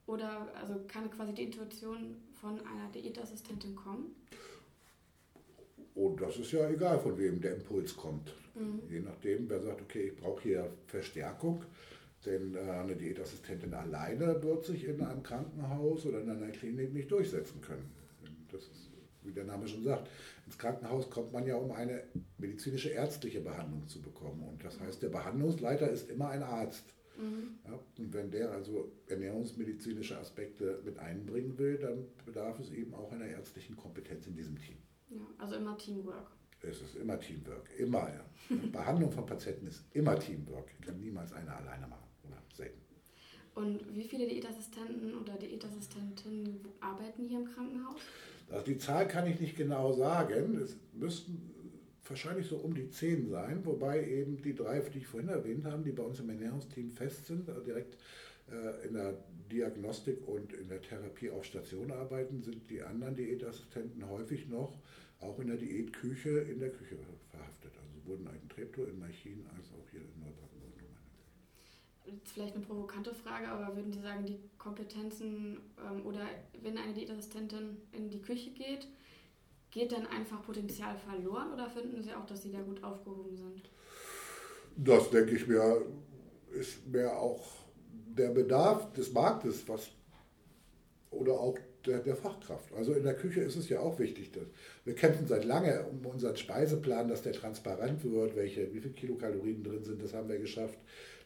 Oder 0.06 0.52
also 0.54 0.80
kann 0.86 1.10
quasi 1.10 1.32
die 1.32 1.44
Intuition 1.44 2.16
von 2.32 2.60
einer 2.60 2.90
Diätassistentin 2.92 3.74
kommen? 3.74 4.14
Und 5.94 6.20
das 6.20 6.36
ist 6.38 6.52
ja 6.52 6.68
egal, 6.68 6.98
von 6.98 7.16
wem 7.18 7.40
der 7.40 7.54
Impuls 7.54 7.96
kommt. 7.96 8.34
Mhm. 8.54 8.82
Je 8.90 9.00
nachdem, 9.00 9.48
wer 9.48 9.60
sagt, 9.60 9.80
okay, 9.80 10.08
ich 10.08 10.16
brauche 10.16 10.42
hier 10.42 10.70
Verstärkung, 10.86 11.64
denn 12.26 12.54
äh, 12.54 12.58
eine 12.58 12.96
Diätassistentin 12.96 13.72
alleine 13.72 14.42
wird 14.42 14.64
sich 14.64 14.84
in 14.84 15.00
einem 15.00 15.22
Krankenhaus 15.22 16.04
oder 16.06 16.20
in 16.20 16.30
einer 16.30 16.48
Klinik 16.48 16.92
nicht 16.92 17.10
durchsetzen 17.10 17.60
können. 17.60 17.90
Das 18.50 18.62
ist, 18.62 18.90
wie 19.22 19.32
der 19.32 19.44
Name 19.44 19.68
schon 19.68 19.84
sagt, 19.84 20.08
ins 20.46 20.58
Krankenhaus 20.58 21.10
kommt 21.10 21.32
man 21.32 21.46
ja, 21.46 21.56
um 21.56 21.72
eine 21.72 22.04
medizinische 22.38 22.90
ärztliche 22.90 23.40
Behandlung 23.40 23.86
zu 23.86 24.02
bekommen. 24.02 24.42
Und 24.42 24.64
das 24.64 24.78
heißt, 24.80 25.02
der 25.02 25.08
Behandlungsleiter 25.08 25.90
ist 25.90 26.10
immer 26.10 26.28
ein 26.28 26.42
Arzt. 26.42 26.84
Mhm. 27.16 27.58
Ja, 27.66 27.78
und 27.98 28.12
wenn 28.12 28.30
der 28.30 28.50
also 28.50 28.92
ernährungsmedizinische 29.06 30.18
Aspekte 30.18 30.80
mit 30.84 30.98
einbringen 30.98 31.56
will, 31.58 31.78
dann 31.78 32.06
bedarf 32.26 32.58
es 32.58 32.70
eben 32.70 32.94
auch 32.94 33.12
einer 33.12 33.26
ärztlichen 33.26 33.76
Kompetenz 33.76 34.26
in 34.26 34.34
diesem 34.34 34.58
Team. 34.58 34.76
Ja, 35.10 35.20
also 35.38 35.54
immer 35.56 35.78
Teamwork. 35.78 36.30
Es 36.62 36.80
ist 36.80 36.96
immer 36.96 37.20
Teamwork, 37.20 37.68
immer. 37.78 38.08
Ja. 38.08 38.56
Behandlung 38.72 39.12
von 39.12 39.26
Patienten 39.26 39.66
ist 39.66 39.84
immer 39.92 40.18
Teamwork. 40.18 40.68
Kann 40.80 40.98
niemals 40.98 41.32
einer 41.32 41.56
alleine 41.56 41.86
machen 41.86 42.08
oder 42.24 42.42
selten. 42.52 42.80
Und 43.54 43.94
wie 43.94 44.08
viele 44.08 44.26
Diätassistenten 44.26 45.14
oder 45.14 45.34
Diätassistentinnen 45.34 46.60
arbeiten 46.80 47.24
hier 47.24 47.40
im 47.40 47.46
Krankenhaus? 47.46 48.00
Also 48.50 48.64
die 48.64 48.78
Zahl 48.78 49.08
kann 49.08 49.26
ich 49.26 49.40
nicht 49.40 49.56
genau 49.56 49.92
sagen. 49.92 50.58
Es 50.62 50.76
müssten 50.92 51.50
wahrscheinlich 52.06 52.46
so 52.46 52.56
um 52.56 52.74
die 52.74 52.90
zehn 52.90 53.28
sein, 53.28 53.64
wobei 53.64 54.06
eben 54.06 54.40
die 54.42 54.54
drei, 54.54 54.80
die 54.80 54.98
ich 54.98 55.06
vorhin 55.06 55.30
erwähnt 55.30 55.64
habe, 55.64 55.82
die 55.82 55.92
bei 55.92 56.02
uns 56.02 56.20
im 56.20 56.28
Ernährungsteam 56.28 56.90
fest 56.90 57.26
sind, 57.26 57.48
also 57.48 57.62
direkt 57.62 57.96
äh, 58.50 58.86
in 58.86 58.94
der 58.94 59.14
Diagnostik 59.50 60.26
und 60.28 60.52
in 60.52 60.68
der 60.68 60.82
Therapie 60.82 61.30
auf 61.30 61.44
Station 61.44 61.90
arbeiten, 61.90 62.42
sind 62.42 62.68
die 62.68 62.82
anderen 62.82 63.14
Diätassistenten 63.14 64.08
häufig 64.08 64.48
noch 64.48 64.78
auch 65.20 65.38
in 65.38 65.48
der 65.48 65.56
Diätküche 65.56 66.40
in 66.40 66.60
der 66.60 66.70
Küche 66.70 66.96
verhaftet. 67.30 67.72
Also 67.76 68.06
wurden 68.08 68.28
ein 68.28 68.48
Treptow 68.48 68.86
in 68.86 68.98
Marchin 68.98 69.46
als 69.56 69.68
auch 69.68 69.88
hier 69.90 70.00
in 70.00 70.20
Neubrandenburg. 70.20 70.43
Vielleicht 72.24 72.54
eine 72.54 72.64
provokante 72.64 73.14
Frage, 73.14 73.48
aber 73.48 73.74
würden 73.74 73.92
Sie 73.92 74.00
sagen, 74.00 74.26
die 74.26 74.38
Kompetenzen 74.58 75.58
ähm, 75.78 76.04
oder 76.04 76.26
wenn 76.62 76.76
eine 76.76 76.92
Diätassistentin 76.92 77.76
in 77.92 78.10
die 78.10 78.20
Küche 78.20 78.50
geht, 78.50 78.88
geht 79.70 79.92
dann 79.92 80.06
einfach 80.06 80.42
Potenzial 80.42 80.96
verloren 80.96 81.52
oder 81.52 81.68
finden 81.68 82.02
Sie 82.02 82.12
auch, 82.12 82.26
dass 82.26 82.42
Sie 82.42 82.52
da 82.52 82.60
gut 82.60 82.82
aufgehoben 82.84 83.36
sind? 83.36 83.70
Das 84.76 85.10
denke 85.10 85.34
ich 85.36 85.46
mir, 85.46 85.82
ist 86.52 86.86
mir 86.86 87.12
auch 87.12 87.64
der 88.16 88.28
Bedarf 88.28 88.92
des 88.92 89.12
Marktes, 89.12 89.68
was 89.68 89.88
oder 91.10 91.32
auch 91.32 91.58
der, 91.86 91.98
der, 92.00 92.16
Fachkraft. 92.16 92.72
Also 92.74 92.92
in 92.94 93.04
der 93.04 93.14
Küche 93.14 93.40
ist 93.40 93.56
es 93.56 93.68
ja 93.68 93.80
auch 93.80 93.98
wichtig, 93.98 94.32
dass 94.32 94.44
wir 94.84 94.94
kämpfen 94.94 95.26
seit 95.26 95.44
lange 95.44 95.84
um 95.84 96.04
unseren 96.06 96.36
Speiseplan, 96.36 97.08
dass 97.08 97.22
der 97.22 97.32
transparent 97.32 98.02
wird, 98.04 98.36
welche, 98.36 98.72
wie 98.72 98.80
viele 98.80 98.94
Kilokalorien 98.94 99.62
drin 99.62 99.84
sind, 99.84 100.02
das 100.02 100.14
haben 100.14 100.28
wir 100.28 100.38
geschafft. 100.38 100.78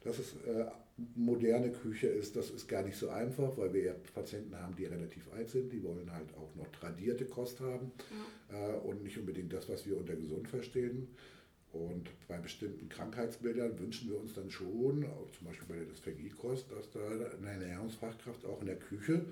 Dass 0.03 0.19
es 0.19 0.35
äh, 0.47 0.67
moderne 1.15 1.71
Küche 1.71 2.09
ist, 2.09 2.37
das 2.37 2.51
ist 2.51 2.69
gar 2.69 2.83
nicht 2.83 2.97
so 2.97 3.09
einfach, 3.09 3.57
weil 3.57 3.73
wir 3.73 3.83
ja 3.83 3.95
Patienten 4.15 4.57
haben, 4.57 4.75
die 4.77 4.87
relativ 4.87 5.33
alt 5.33 5.49
sind, 5.49 5.73
die 5.73 5.83
wollen 5.83 6.13
halt 6.13 6.29
auch 6.35 6.55
noch 6.57 6.69
tradierte 6.73 7.25
Kost 7.25 7.61
haben 7.61 7.93
ja. 8.51 8.75
äh, 8.75 8.79
und 8.79 9.03
nicht 9.03 9.19
unbedingt 9.19 9.53
das, 9.53 9.69
was 9.69 9.87
wir 9.87 9.97
unter 9.97 10.17
gesund 10.17 10.49
verstehen. 10.49 11.09
Und 11.73 12.09
bei 12.29 12.39
bestimmten 12.39 12.89
Krankheitsbildern 12.89 13.79
wünschen 13.79 14.09
wir 14.09 14.19
uns 14.19 14.33
dann 14.33 14.51
schon, 14.51 15.05
zum 15.37 15.47
Beispiel 15.47 15.69
bei 15.69 15.77
der 15.77 15.85
Dysphagie-Kost, 15.85 16.73
dass 16.73 16.91
da 16.91 17.01
eine 17.01 17.51
Ernährungsfachkraft 17.51 18.47
auch 18.47 18.61
in 18.61 18.67
der 18.67 18.79
Küche 18.79 19.27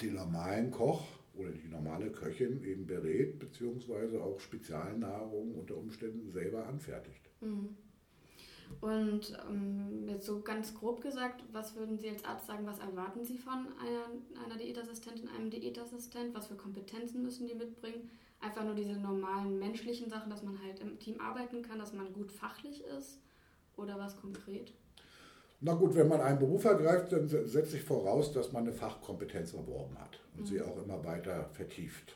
den 0.00 0.14
normalen 0.14 0.70
Koch 0.70 1.06
oder 1.34 1.50
die 1.50 1.68
normale 1.68 2.10
Köchin 2.10 2.64
eben 2.64 2.86
berät, 2.86 3.38
beziehungsweise 3.38 4.22
auch 4.22 4.40
Spezialnahrung 4.40 5.54
unter 5.54 5.76
Umständen 5.76 6.32
selber 6.32 6.66
anfertigt. 6.66 7.20
Mhm. 7.42 7.76
Und 8.80 9.38
ähm, 9.48 10.08
jetzt 10.08 10.26
so 10.26 10.40
ganz 10.40 10.74
grob 10.74 11.00
gesagt, 11.00 11.42
was 11.52 11.76
würden 11.76 11.98
Sie 11.98 12.08
als 12.08 12.24
Arzt 12.24 12.46
sagen, 12.46 12.66
was 12.66 12.78
erwarten 12.78 13.24
Sie 13.24 13.38
von 13.38 13.66
einer, 13.80 14.44
einer 14.44 14.56
Diätassistentin, 14.56 15.28
einem 15.28 15.50
Diätassistent? 15.50 16.34
Was 16.34 16.46
für 16.46 16.56
Kompetenzen 16.56 17.22
müssen 17.22 17.46
die 17.46 17.54
mitbringen? 17.54 18.10
Einfach 18.40 18.64
nur 18.64 18.74
diese 18.74 18.92
normalen 18.92 19.58
menschlichen 19.58 20.10
Sachen, 20.10 20.30
dass 20.30 20.42
man 20.42 20.60
halt 20.62 20.80
im 20.80 20.98
Team 20.98 21.20
arbeiten 21.20 21.62
kann, 21.62 21.78
dass 21.78 21.92
man 21.92 22.12
gut 22.12 22.30
fachlich 22.30 22.84
ist? 22.84 23.18
Oder 23.76 23.98
was 23.98 24.16
konkret? 24.20 24.72
Na 25.60 25.74
gut, 25.74 25.94
wenn 25.94 26.08
man 26.08 26.20
einen 26.20 26.38
Beruf 26.38 26.64
ergreift, 26.64 27.12
dann 27.12 27.28
setzt 27.28 27.70
sich 27.70 27.82
voraus, 27.82 28.32
dass 28.32 28.52
man 28.52 28.64
eine 28.64 28.72
Fachkompetenz 28.72 29.54
erworben 29.54 29.98
hat 29.98 30.20
und 30.34 30.42
mhm. 30.42 30.46
sie 30.46 30.60
auch 30.60 30.82
immer 30.82 31.02
weiter 31.04 31.48
vertieft. 31.52 32.14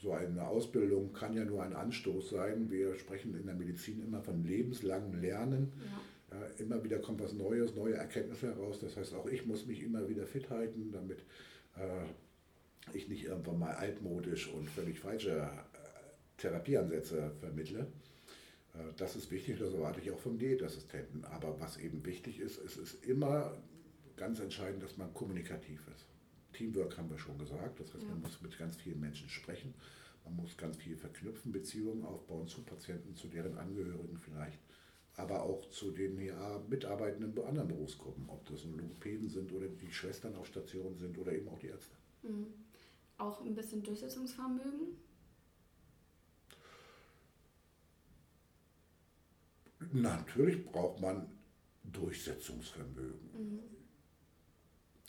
So 0.00 0.12
eine 0.12 0.46
Ausbildung 0.46 1.12
kann 1.12 1.34
ja 1.34 1.44
nur 1.44 1.62
ein 1.62 1.74
Anstoß 1.74 2.30
sein. 2.30 2.70
Wir 2.70 2.94
sprechen 2.94 3.34
in 3.34 3.46
der 3.46 3.54
Medizin 3.54 4.00
immer 4.00 4.22
von 4.22 4.44
lebenslangem 4.44 5.20
Lernen. 5.20 5.72
Ja. 5.84 6.00
Ja, 6.30 6.46
immer 6.58 6.84
wieder 6.84 6.98
kommt 6.98 7.22
was 7.22 7.32
Neues, 7.32 7.74
neue 7.74 7.94
Erkenntnisse 7.94 8.48
heraus. 8.48 8.78
Das 8.78 8.96
heißt, 8.96 9.14
auch 9.14 9.26
ich 9.26 9.46
muss 9.46 9.66
mich 9.66 9.82
immer 9.82 10.08
wieder 10.08 10.26
fit 10.26 10.50
halten, 10.50 10.92
damit 10.92 11.20
äh, 11.76 12.96
ich 12.96 13.08
nicht 13.08 13.24
irgendwann 13.24 13.58
mal 13.58 13.74
altmodisch 13.74 14.52
und 14.52 14.68
völlig 14.68 15.00
falsche 15.00 15.38
äh, 15.38 15.46
Therapieansätze 16.36 17.32
vermittle. 17.40 17.86
Äh, 18.74 18.92
das 18.98 19.16
ist 19.16 19.30
wichtig, 19.30 19.58
das 19.58 19.72
erwarte 19.72 20.00
ich 20.00 20.10
auch 20.10 20.18
vom 20.18 20.38
Diätassistenten. 20.38 21.24
Aber 21.24 21.58
was 21.60 21.78
eben 21.78 22.04
wichtig 22.04 22.40
ist, 22.40 22.62
es 22.62 22.76
ist 22.76 23.04
immer 23.06 23.56
ganz 24.16 24.38
entscheidend, 24.40 24.82
dass 24.82 24.96
man 24.98 25.12
kommunikativ 25.14 25.80
ist. 25.94 26.06
Teamwork 26.58 26.98
haben 26.98 27.08
wir 27.08 27.18
schon 27.18 27.38
gesagt, 27.38 27.78
das 27.78 27.94
heißt, 27.94 28.02
ja. 28.02 28.10
man 28.10 28.22
muss 28.22 28.42
mit 28.42 28.58
ganz 28.58 28.76
vielen 28.76 29.00
Menschen 29.00 29.28
sprechen, 29.28 29.74
man 30.24 30.34
muss 30.36 30.56
ganz 30.56 30.76
viel 30.76 30.96
verknüpfen, 30.96 31.52
Beziehungen 31.52 32.04
aufbauen 32.04 32.48
zu 32.48 32.62
Patienten, 32.62 33.14
zu 33.14 33.28
deren 33.28 33.56
Angehörigen 33.56 34.18
vielleicht, 34.18 34.58
aber 35.14 35.44
auch 35.44 35.70
zu 35.70 35.92
den 35.92 36.20
ja, 36.20 36.60
Mitarbeitenden 36.68 37.38
anderen 37.44 37.68
Berufsgruppen, 37.68 38.28
ob 38.28 38.44
das 38.46 38.64
Logopäden 38.64 39.28
sind 39.28 39.52
oder 39.52 39.68
die 39.68 39.92
Schwestern 39.92 40.34
auf 40.34 40.46
Stationen 40.46 40.98
sind 40.98 41.16
oder 41.16 41.32
eben 41.32 41.48
auch 41.48 41.58
die 41.58 41.68
Ärzte. 41.68 41.94
Mhm. 42.22 42.46
Auch 43.18 43.40
ein 43.44 43.54
bisschen 43.54 43.82
Durchsetzungsvermögen? 43.82 44.96
Natürlich 49.92 50.64
braucht 50.64 51.00
man 51.00 51.28
Durchsetzungsvermögen. 51.84 53.30
Mhm. 53.32 53.77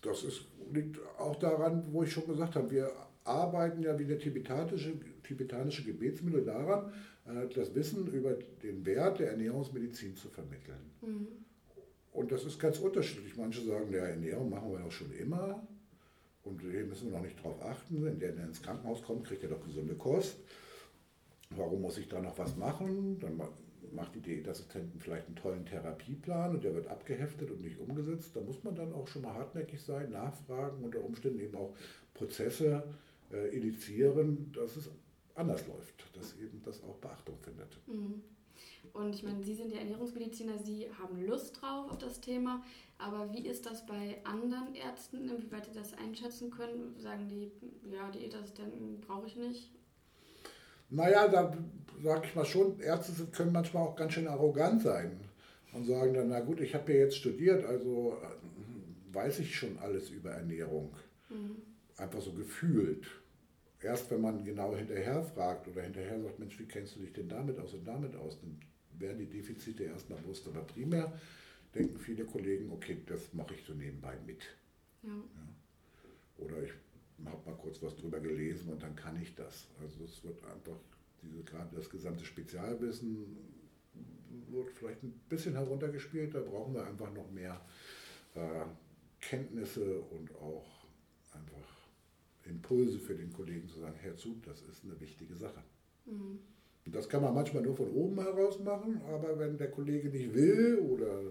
Das 0.01 0.23
ist, 0.23 0.45
liegt 0.71 0.99
auch 1.17 1.35
daran, 1.35 1.83
wo 1.91 2.03
ich 2.03 2.11
schon 2.11 2.27
gesagt 2.27 2.55
habe, 2.55 2.71
wir 2.71 2.91
arbeiten 3.23 3.83
ja 3.83 3.97
wie 3.99 4.05
der 4.05 4.19
tibetanische, 4.19 4.93
tibetanische 5.23 5.83
Gebetsmittel 5.83 6.45
daran, 6.45 6.91
äh, 7.25 7.47
das 7.53 7.73
Wissen 7.75 8.07
über 8.07 8.35
den 8.63 8.85
Wert 8.85 9.19
der 9.19 9.31
Ernährungsmedizin 9.31 10.15
zu 10.15 10.29
vermitteln. 10.29 10.91
Mhm. 11.01 11.27
Und 12.11 12.31
das 12.31 12.43
ist 12.43 12.59
ganz 12.59 12.79
unterschiedlich. 12.79 13.37
Manche 13.37 13.61
sagen, 13.61 13.91
ja, 13.91 14.05
Ernährung 14.05 14.49
machen 14.49 14.71
wir 14.71 14.79
doch 14.79 14.91
schon 14.91 15.11
immer 15.13 15.65
und 16.43 16.61
hier 16.61 16.85
müssen 16.85 17.11
wir 17.11 17.17
noch 17.17 17.23
nicht 17.23 17.41
drauf 17.41 17.61
achten. 17.61 18.03
Wenn 18.03 18.19
der 18.19 18.35
ins 18.35 18.61
Krankenhaus 18.61 19.03
kommt, 19.03 19.25
kriegt 19.25 19.43
er 19.43 19.49
doch 19.49 19.63
gesunde 19.63 19.95
Kost. 19.95 20.37
Warum 21.51 21.81
muss 21.81 21.97
ich 21.97 22.07
da 22.07 22.19
noch 22.19 22.37
was 22.37 22.55
machen? 22.57 23.19
Dann 23.19 23.39
macht 23.91 24.15
die 24.15 24.21
Diätassistenten 24.21 24.99
vielleicht 24.99 25.27
einen 25.27 25.35
tollen 25.35 25.65
Therapieplan 25.65 26.55
und 26.55 26.63
der 26.63 26.75
wird 26.75 26.87
abgeheftet 26.87 27.51
und 27.51 27.61
nicht 27.61 27.79
umgesetzt. 27.79 28.35
Da 28.35 28.41
muss 28.41 28.63
man 28.63 28.75
dann 28.75 28.93
auch 28.93 29.07
schon 29.07 29.21
mal 29.23 29.33
hartnäckig 29.33 29.81
sein, 29.81 30.11
nachfragen, 30.11 30.83
unter 30.83 31.03
Umständen 31.03 31.39
eben 31.39 31.55
auch 31.55 31.75
Prozesse 32.13 32.83
äh, 33.31 33.55
initiieren, 33.55 34.51
dass 34.53 34.75
es 34.75 34.89
anders 35.35 35.67
läuft, 35.67 36.15
dass 36.15 36.37
eben 36.37 36.61
das 36.63 36.83
auch 36.83 36.97
Beachtung 36.97 37.37
findet. 37.39 37.77
Mhm. 37.87 38.21
Und 38.93 39.13
ich 39.13 39.23
meine, 39.23 39.43
Sie 39.43 39.53
sind 39.53 39.71
ja 39.71 39.79
Ernährungsmediziner, 39.79 40.57
Sie 40.57 40.87
haben 40.99 41.25
Lust 41.25 41.61
drauf 41.61 41.91
auf 41.91 41.97
das 41.97 42.19
Thema, 42.21 42.63
aber 42.97 43.31
wie 43.31 43.47
ist 43.47 43.65
das 43.65 43.85
bei 43.85 44.19
anderen 44.23 44.75
Ärzten, 44.75 45.29
inwieweit 45.29 45.65
Sie 45.65 45.73
das 45.73 45.93
einschätzen 45.93 46.49
können? 46.49 46.95
Sagen 46.97 47.27
die, 47.27 47.51
ja, 47.91 48.09
Diätassistenten 48.09 48.99
brauche 49.01 49.27
ich 49.27 49.35
nicht? 49.35 49.71
Naja, 50.89 51.27
da 51.27 51.55
sage 52.03 52.27
ich 52.27 52.35
mal 52.35 52.45
schon, 52.45 52.79
Ärzte 52.79 53.25
können 53.31 53.51
manchmal 53.51 53.83
auch 53.83 53.95
ganz 53.95 54.13
schön 54.13 54.27
arrogant 54.27 54.81
sein 54.81 55.19
und 55.73 55.85
sagen 55.85 56.13
dann, 56.13 56.29
na 56.29 56.39
gut, 56.39 56.61
ich 56.61 56.73
habe 56.73 56.91
ja 56.93 56.99
jetzt 56.99 57.17
studiert, 57.17 57.65
also 57.65 58.17
äh, 58.21 59.15
weiß 59.15 59.39
ich 59.39 59.55
schon 59.55 59.77
alles 59.79 60.09
über 60.09 60.31
Ernährung. 60.31 60.95
Mhm. 61.29 61.57
Einfach 61.97 62.21
so 62.21 62.33
gefühlt. 62.33 63.05
Erst 63.81 64.11
wenn 64.11 64.21
man 64.21 64.43
genau 64.43 64.75
hinterher 64.75 65.23
fragt 65.23 65.67
oder 65.67 65.81
hinterher 65.81 66.21
sagt, 66.21 66.39
Mensch, 66.39 66.59
wie 66.59 66.65
kennst 66.65 66.95
du 66.95 66.99
dich 66.99 67.13
denn 67.13 67.29
damit 67.29 67.59
aus 67.59 67.73
und 67.73 67.85
damit 67.85 68.15
aus, 68.15 68.39
dann 68.41 68.59
werden 68.99 69.19
die 69.19 69.29
Defizite 69.29 69.83
erstmal 69.83 70.19
bewusst. 70.19 70.47
Aber 70.47 70.61
primär 70.61 71.13
denken 71.75 71.97
viele 71.97 72.25
Kollegen, 72.25 72.71
okay, 72.71 72.97
das 73.05 73.33
mache 73.33 73.53
ich 73.53 73.63
so 73.65 73.73
nebenbei 73.73 74.15
mit. 74.25 74.41
Ja. 75.03 75.09
Ja. 75.09 76.45
Oder 76.45 76.63
ich 76.63 76.71
habe 77.25 77.49
mal 77.49 77.57
kurz 77.57 77.81
was 77.81 77.95
drüber 77.95 78.19
gelesen 78.19 78.69
und 78.69 78.81
dann 78.81 78.95
kann 78.95 79.21
ich 79.21 79.35
das. 79.35 79.67
Also 79.81 80.03
es 80.03 80.23
wird 80.23 80.43
einfach, 80.43 80.79
diese, 81.21 81.43
gerade 81.43 81.75
das 81.75 81.89
gesamte 81.89 82.25
Spezialwissen 82.25 83.37
wird 84.49 84.71
vielleicht 84.71 85.03
ein 85.03 85.19
bisschen 85.27 85.53
heruntergespielt. 85.53 86.33
Da 86.33 86.39
brauchen 86.39 86.73
wir 86.73 86.85
einfach 86.85 87.11
noch 87.13 87.29
mehr 87.31 87.59
äh, 88.35 88.65
Kenntnisse 89.19 90.01
und 90.01 90.33
auch 90.35 90.65
einfach 91.33 91.67
Impulse 92.45 92.99
für 92.99 93.15
den 93.15 93.31
Kollegen 93.33 93.67
zu 93.67 93.79
sagen, 93.79 93.95
Herr 93.99 94.15
Zug, 94.15 94.43
das 94.43 94.61
ist 94.61 94.83
eine 94.83 94.99
wichtige 94.99 95.35
Sache. 95.35 95.63
Mhm. 96.05 96.39
Das 96.85 97.07
kann 97.07 97.21
man 97.21 97.35
manchmal 97.35 97.63
nur 97.63 97.75
von 97.75 97.89
oben 97.91 98.19
heraus 98.19 98.59
machen, 98.59 99.01
aber 99.07 99.37
wenn 99.37 99.57
der 99.57 99.69
Kollege 99.69 100.09
nicht 100.09 100.33
will 100.33 100.79
oder 100.79 101.21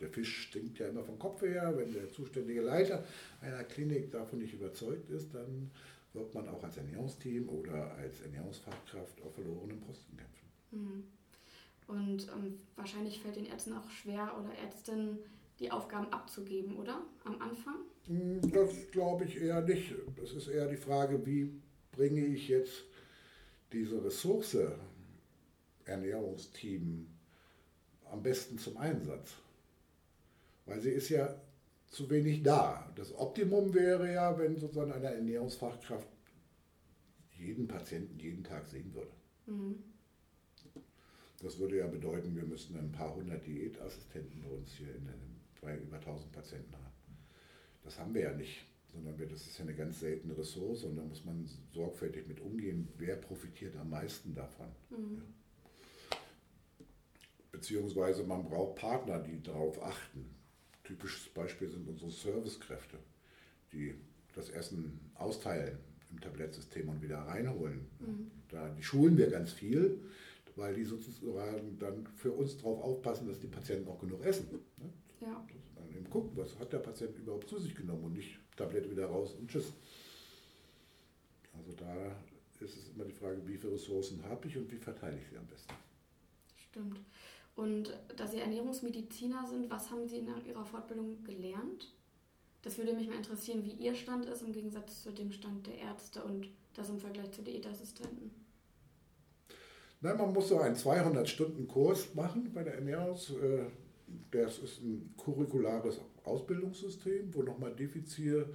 der 0.00 0.08
Fisch 0.08 0.48
stinkt 0.48 0.78
ja 0.78 0.88
immer 0.88 1.04
vom 1.04 1.18
Kopf 1.18 1.42
her, 1.42 1.72
wenn 1.76 1.92
der 1.92 2.10
zuständige 2.10 2.62
Leiter 2.62 3.04
einer 3.40 3.64
Klinik 3.64 4.10
davon 4.10 4.38
nicht 4.38 4.54
überzeugt 4.54 5.10
ist, 5.10 5.34
dann 5.34 5.70
wird 6.12 6.34
man 6.34 6.48
auch 6.48 6.62
als 6.62 6.76
Ernährungsteam 6.76 7.48
oder 7.48 7.94
als 7.94 8.20
Ernährungsfachkraft 8.22 9.22
auf 9.22 9.34
verlorenen 9.34 9.80
Posten 9.80 10.16
kämpfen. 10.16 10.48
Mhm. 10.70 11.04
Und 11.86 12.28
ähm, 12.28 12.58
wahrscheinlich 12.76 13.20
fällt 13.20 13.36
den 13.36 13.46
Ärzten 13.46 13.72
auch 13.72 13.90
schwer 13.90 14.32
oder 14.38 14.52
Ärztinnen 14.64 15.18
die 15.58 15.70
Aufgaben 15.70 16.10
abzugeben, 16.12 16.76
oder? 16.76 17.02
Am 17.24 17.40
Anfang? 17.40 17.74
Hm, 18.06 18.40
das 18.52 18.90
glaube 18.90 19.24
ich 19.24 19.40
eher 19.40 19.60
nicht. 19.60 19.94
Das 20.16 20.32
ist 20.32 20.48
eher 20.48 20.68
die 20.68 20.76
Frage, 20.76 21.24
wie 21.26 21.60
bringe 21.92 22.24
ich 22.24 22.48
jetzt 22.48 22.84
diese 23.72 24.02
Ressource 24.02 24.56
Ernährungsteam 25.84 27.06
am 28.10 28.22
besten 28.22 28.58
zum 28.58 28.76
Einsatz. 28.76 29.34
Weil 30.66 30.80
sie 30.80 30.90
ist 30.90 31.08
ja 31.08 31.34
zu 31.88 32.08
wenig 32.10 32.42
da. 32.42 32.92
Das 32.96 33.14
Optimum 33.14 33.74
wäre 33.74 34.12
ja, 34.12 34.38
wenn 34.38 34.56
sozusagen 34.56 34.92
eine 34.92 35.14
Ernährungsfachkraft 35.14 36.08
jeden 37.32 37.66
Patienten 37.66 38.18
jeden 38.18 38.44
Tag 38.44 38.66
sehen 38.66 38.94
würde. 38.94 39.10
Mhm. 39.46 39.82
Das 41.42 41.58
würde 41.58 41.78
ja 41.78 41.86
bedeuten, 41.86 42.36
wir 42.36 42.44
müssten 42.44 42.76
ein 42.76 42.92
paar 42.92 43.14
hundert 43.14 43.46
Diätassistenten 43.46 44.42
bei 44.42 44.50
uns 44.50 44.72
hier 44.72 44.94
in 44.94 45.06
den, 45.06 45.40
bei 45.62 45.76
über 45.78 45.96
1000 45.96 46.30
Patienten 46.32 46.74
haben. 46.74 47.16
Das 47.82 47.98
haben 47.98 48.12
wir 48.12 48.22
ja 48.22 48.34
nicht 48.34 48.66
sondern 48.92 49.16
das 49.28 49.46
ist 49.46 49.58
ja 49.58 49.64
eine 49.64 49.74
ganz 49.74 50.00
seltene 50.00 50.36
Ressource 50.36 50.84
und 50.84 50.96
da 50.96 51.02
muss 51.02 51.24
man 51.24 51.48
sorgfältig 51.72 52.26
mit 52.26 52.40
umgehen, 52.40 52.88
wer 52.98 53.16
profitiert 53.16 53.76
am 53.76 53.90
meisten 53.90 54.34
davon. 54.34 54.68
Mhm. 54.90 55.16
Ja. 55.16 56.16
Beziehungsweise 57.52 58.24
man 58.24 58.44
braucht 58.44 58.76
Partner, 58.76 59.18
die 59.20 59.42
darauf 59.42 59.82
achten. 59.82 60.34
Typisches 60.90 61.28
Beispiel 61.28 61.68
sind 61.68 61.88
unsere 61.88 62.10
Servicekräfte, 62.10 62.98
die 63.72 63.94
das 64.34 64.50
Essen 64.50 64.98
austeilen 65.14 65.78
im 66.10 66.20
Tablettsystem 66.20 66.88
und 66.88 67.00
wieder 67.00 67.18
reinholen. 67.18 67.86
Mhm. 68.00 68.30
Da, 68.48 68.68
die 68.70 68.82
schulen 68.82 69.16
wir 69.16 69.30
ganz 69.30 69.52
viel, 69.52 70.00
weil 70.56 70.74
die 70.74 70.82
sozusagen 70.82 71.78
dann 71.78 72.08
für 72.16 72.32
uns 72.32 72.56
darauf 72.56 72.82
aufpassen, 72.82 73.28
dass 73.28 73.38
die 73.38 73.46
Patienten 73.46 73.88
auch 73.88 74.00
genug 74.00 74.24
essen. 74.24 74.48
Ne? 74.78 74.90
Ja. 75.20 75.46
Dann 75.76 75.96
eben 75.96 76.10
gucken, 76.10 76.32
was 76.34 76.58
hat 76.58 76.72
der 76.72 76.80
Patient 76.80 77.16
überhaupt 77.16 77.48
zu 77.48 77.60
sich 77.60 77.76
genommen 77.76 78.02
und 78.06 78.14
nicht 78.14 78.40
Tablett 78.56 78.90
wieder 78.90 79.06
raus 79.06 79.34
und 79.38 79.48
tschüss. 79.48 79.72
Also 81.56 81.72
da 81.76 82.16
ist 82.64 82.76
es 82.76 82.88
immer 82.88 83.04
die 83.04 83.12
Frage, 83.12 83.46
wie 83.46 83.56
viele 83.56 83.74
Ressourcen 83.74 84.24
habe 84.24 84.48
ich 84.48 84.56
und 84.56 84.68
wie 84.72 84.76
verteile 84.76 85.16
ich 85.18 85.28
sie 85.30 85.36
am 85.36 85.46
besten. 85.46 85.72
Stimmt. 86.56 87.00
Und 87.56 87.98
da 88.16 88.26
Sie 88.26 88.38
Ernährungsmediziner 88.38 89.46
sind, 89.46 89.70
was 89.70 89.90
haben 89.90 90.08
Sie 90.08 90.18
in 90.18 90.28
Ihrer 90.46 90.64
Fortbildung 90.64 91.22
gelernt? 91.24 91.94
Das 92.62 92.78
würde 92.78 92.92
mich 92.92 93.08
mal 93.08 93.16
interessieren, 93.16 93.64
wie 93.64 93.72
Ihr 93.72 93.94
Stand 93.94 94.26
ist 94.26 94.42
im 94.42 94.52
Gegensatz 94.52 95.02
zu 95.02 95.12
dem 95.12 95.32
Stand 95.32 95.66
der 95.66 95.78
Ärzte 95.78 96.22
und 96.22 96.48
das 96.74 96.88
im 96.88 96.98
Vergleich 96.98 97.32
zu 97.32 97.42
Diätassistenten. 97.42 98.30
Nein, 100.02 100.16
man 100.16 100.32
muss 100.32 100.48
so 100.48 100.58
einen 100.58 100.76
200-Stunden-Kurs 100.76 102.14
machen 102.14 102.50
bei 102.54 102.62
der 102.62 102.80
Ernährungs- 102.80 103.38
äh, 103.38 103.66
das 104.30 104.58
ist 104.58 104.82
ein 104.82 105.14
curriculares 105.16 106.00
Ausbildungssystem, 106.24 107.34
wo 107.34 107.42
nochmal 107.42 107.74
diffizil 107.74 108.46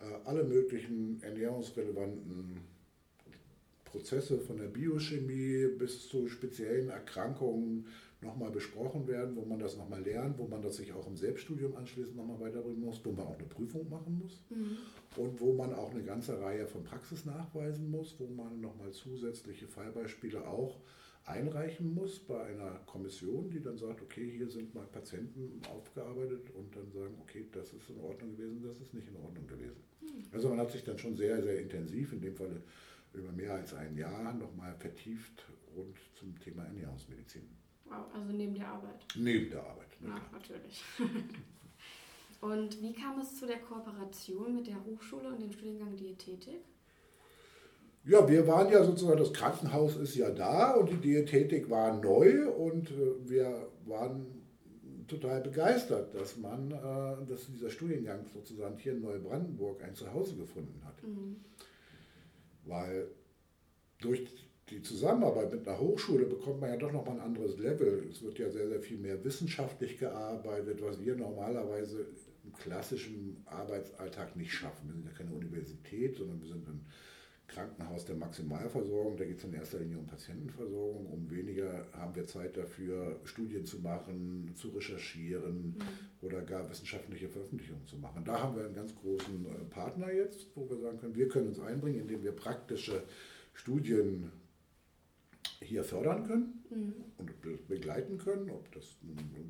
äh, 0.00 0.04
alle 0.24 0.44
möglichen 0.44 1.22
ernährungsrelevanten 1.22 2.60
Prozesse 3.84 4.38
von 4.38 4.56
der 4.56 4.68
Biochemie 4.68 5.66
bis 5.78 6.08
zu 6.08 6.28
speziellen 6.28 6.88
Erkrankungen 6.88 7.86
nochmal 8.24 8.50
besprochen 8.50 9.06
werden, 9.06 9.36
wo 9.36 9.44
man 9.44 9.58
das 9.58 9.76
nochmal 9.76 10.02
lernt, 10.02 10.38
wo 10.38 10.46
man 10.46 10.62
das 10.62 10.76
sich 10.76 10.92
auch 10.92 11.06
im 11.06 11.16
Selbststudium 11.16 11.76
anschließend 11.76 12.16
nochmal 12.16 12.40
weiterbringen 12.40 12.80
muss, 12.80 13.04
wo 13.04 13.12
man 13.12 13.26
auch 13.26 13.38
eine 13.38 13.46
Prüfung 13.46 13.88
machen 13.88 14.18
muss 14.18 14.42
mhm. 14.50 14.78
und 15.16 15.40
wo 15.40 15.52
man 15.52 15.72
auch 15.74 15.90
eine 15.90 16.02
ganze 16.02 16.40
Reihe 16.40 16.66
von 16.66 16.84
Praxis 16.84 17.24
nachweisen 17.24 17.90
muss, 17.90 18.16
wo 18.18 18.26
man 18.26 18.60
nochmal 18.60 18.90
zusätzliche 18.92 19.68
Fallbeispiele 19.68 20.46
auch 20.46 20.80
einreichen 21.26 21.94
muss 21.94 22.18
bei 22.18 22.42
einer 22.44 22.80
Kommission, 22.86 23.50
die 23.50 23.60
dann 23.60 23.78
sagt, 23.78 24.02
okay, 24.02 24.30
hier 24.36 24.48
sind 24.48 24.74
mal 24.74 24.84
Patienten 24.86 25.60
aufgearbeitet 25.72 26.50
und 26.50 26.74
dann 26.76 26.90
sagen, 26.92 27.14
okay, 27.22 27.46
das 27.52 27.72
ist 27.72 27.88
in 27.88 27.98
Ordnung 28.00 28.36
gewesen, 28.36 28.62
das 28.62 28.78
ist 28.80 28.92
nicht 28.92 29.08
in 29.08 29.16
Ordnung 29.16 29.46
gewesen. 29.46 29.82
Hm. 30.00 30.24
Also 30.32 30.48
man 30.48 30.58
hat 30.58 30.70
sich 30.70 30.84
dann 30.84 30.98
schon 30.98 31.16
sehr, 31.16 31.42
sehr 31.42 31.60
intensiv, 31.60 32.12
in 32.12 32.20
dem 32.20 32.34
Fall 32.34 32.62
über 33.14 33.32
mehr 33.32 33.54
als 33.54 33.72
ein 33.74 33.96
Jahr, 33.96 34.34
nochmal 34.34 34.74
vertieft 34.74 35.46
rund 35.74 35.96
zum 36.14 36.38
Thema 36.40 36.64
Ernährungsmedizin. 36.64 37.48
Also 37.90 38.32
neben 38.32 38.54
der 38.54 38.68
Arbeit? 38.68 39.04
Neben 39.16 39.50
der 39.50 39.60
Arbeit. 39.60 40.00
Ne, 40.00 40.08
ja, 40.08 40.20
natürlich. 40.32 40.82
und 42.40 42.82
wie 42.82 42.92
kam 42.92 43.20
es 43.20 43.38
zu 43.38 43.46
der 43.46 43.58
Kooperation 43.58 44.56
mit 44.56 44.66
der 44.66 44.84
Hochschule 44.84 45.28
und 45.28 45.40
dem 45.40 45.52
Studiengang 45.52 45.96
Diätetik? 45.96 46.60
Ja, 48.04 48.28
wir 48.28 48.46
waren 48.46 48.70
ja 48.70 48.84
sozusagen, 48.84 49.18
das 49.18 49.32
Krankenhaus 49.32 49.96
ist 49.96 50.14
ja 50.14 50.30
da 50.30 50.72
und 50.72 50.90
die 50.90 50.96
Diätetik 50.96 51.70
war 51.70 51.96
neu 52.02 52.50
und 52.50 52.90
äh, 52.90 53.28
wir 53.28 53.68
waren 53.86 54.44
total 55.08 55.40
begeistert, 55.40 56.14
dass 56.14 56.36
man, 56.36 56.70
äh, 56.70 57.26
dass 57.26 57.46
dieser 57.46 57.70
Studiengang 57.70 58.26
sozusagen 58.32 58.76
hier 58.78 58.92
in 58.92 59.00
Neubrandenburg 59.00 59.82
ein 59.82 59.94
Zuhause 59.94 60.36
gefunden 60.36 60.82
hat. 60.84 61.02
Mhm. 61.02 61.36
Weil 62.64 63.08
durch 64.00 64.26
die 64.70 64.82
Zusammenarbeit 64.82 65.52
mit 65.52 65.68
einer 65.68 65.78
Hochschule 65.78 66.24
bekommt 66.24 66.60
man 66.60 66.70
ja 66.70 66.76
doch 66.76 66.92
nochmal 66.92 67.16
ein 67.16 67.26
anderes 67.26 67.58
Level. 67.58 68.08
Es 68.10 68.22
wird 68.22 68.38
ja 68.38 68.48
sehr, 68.50 68.68
sehr 68.68 68.80
viel 68.80 68.96
mehr 68.96 69.22
wissenschaftlich 69.22 69.98
gearbeitet, 69.98 70.80
was 70.82 71.00
wir 71.00 71.16
normalerweise 71.16 72.06
im 72.44 72.52
klassischen 72.54 73.42
Arbeitsalltag 73.46 74.36
nicht 74.36 74.52
schaffen. 74.52 74.88
Wir 74.88 74.94
sind 74.94 75.06
ja 75.06 75.12
keine 75.12 75.32
Universität, 75.32 76.16
sondern 76.16 76.40
wir 76.40 76.48
sind 76.48 76.66
ein 76.66 76.86
Krankenhaus 77.46 78.06
der 78.06 78.16
Maximalversorgung, 78.16 79.16
da 79.16 79.24
geht 79.24 79.38
es 79.38 79.44
in 79.44 79.52
erster 79.52 79.78
Linie 79.78 79.98
um 79.98 80.06
Patientenversorgung. 80.06 81.06
Um 81.06 81.30
weniger 81.30 81.86
haben 81.92 82.14
wir 82.14 82.26
Zeit 82.26 82.56
dafür, 82.56 83.20
Studien 83.24 83.66
zu 83.66 83.78
machen, 83.78 84.52
zu 84.56 84.70
recherchieren 84.70 85.76
mhm. 85.76 86.26
oder 86.26 86.40
gar 86.40 86.68
wissenschaftliche 86.70 87.28
Veröffentlichungen 87.28 87.86
zu 87.86 87.98
machen. 87.98 88.24
Da 88.24 88.40
haben 88.40 88.56
wir 88.56 88.64
einen 88.64 88.74
ganz 88.74 88.94
großen 88.96 89.46
äh, 89.46 89.64
Partner 89.70 90.10
jetzt, 90.10 90.48
wo 90.54 90.68
wir 90.68 90.78
sagen 90.78 90.98
können, 90.98 91.14
wir 91.14 91.28
können 91.28 91.48
uns 91.48 91.60
einbringen, 91.60 92.00
indem 92.00 92.22
wir 92.22 92.32
praktische 92.32 93.02
Studien 93.52 94.32
hier 95.64 95.84
fördern 95.84 96.26
können 96.26 96.64
mhm. 96.70 96.94
und 97.18 97.68
begleiten 97.68 98.18
können, 98.18 98.50
ob 98.50 98.70
das 98.72 98.96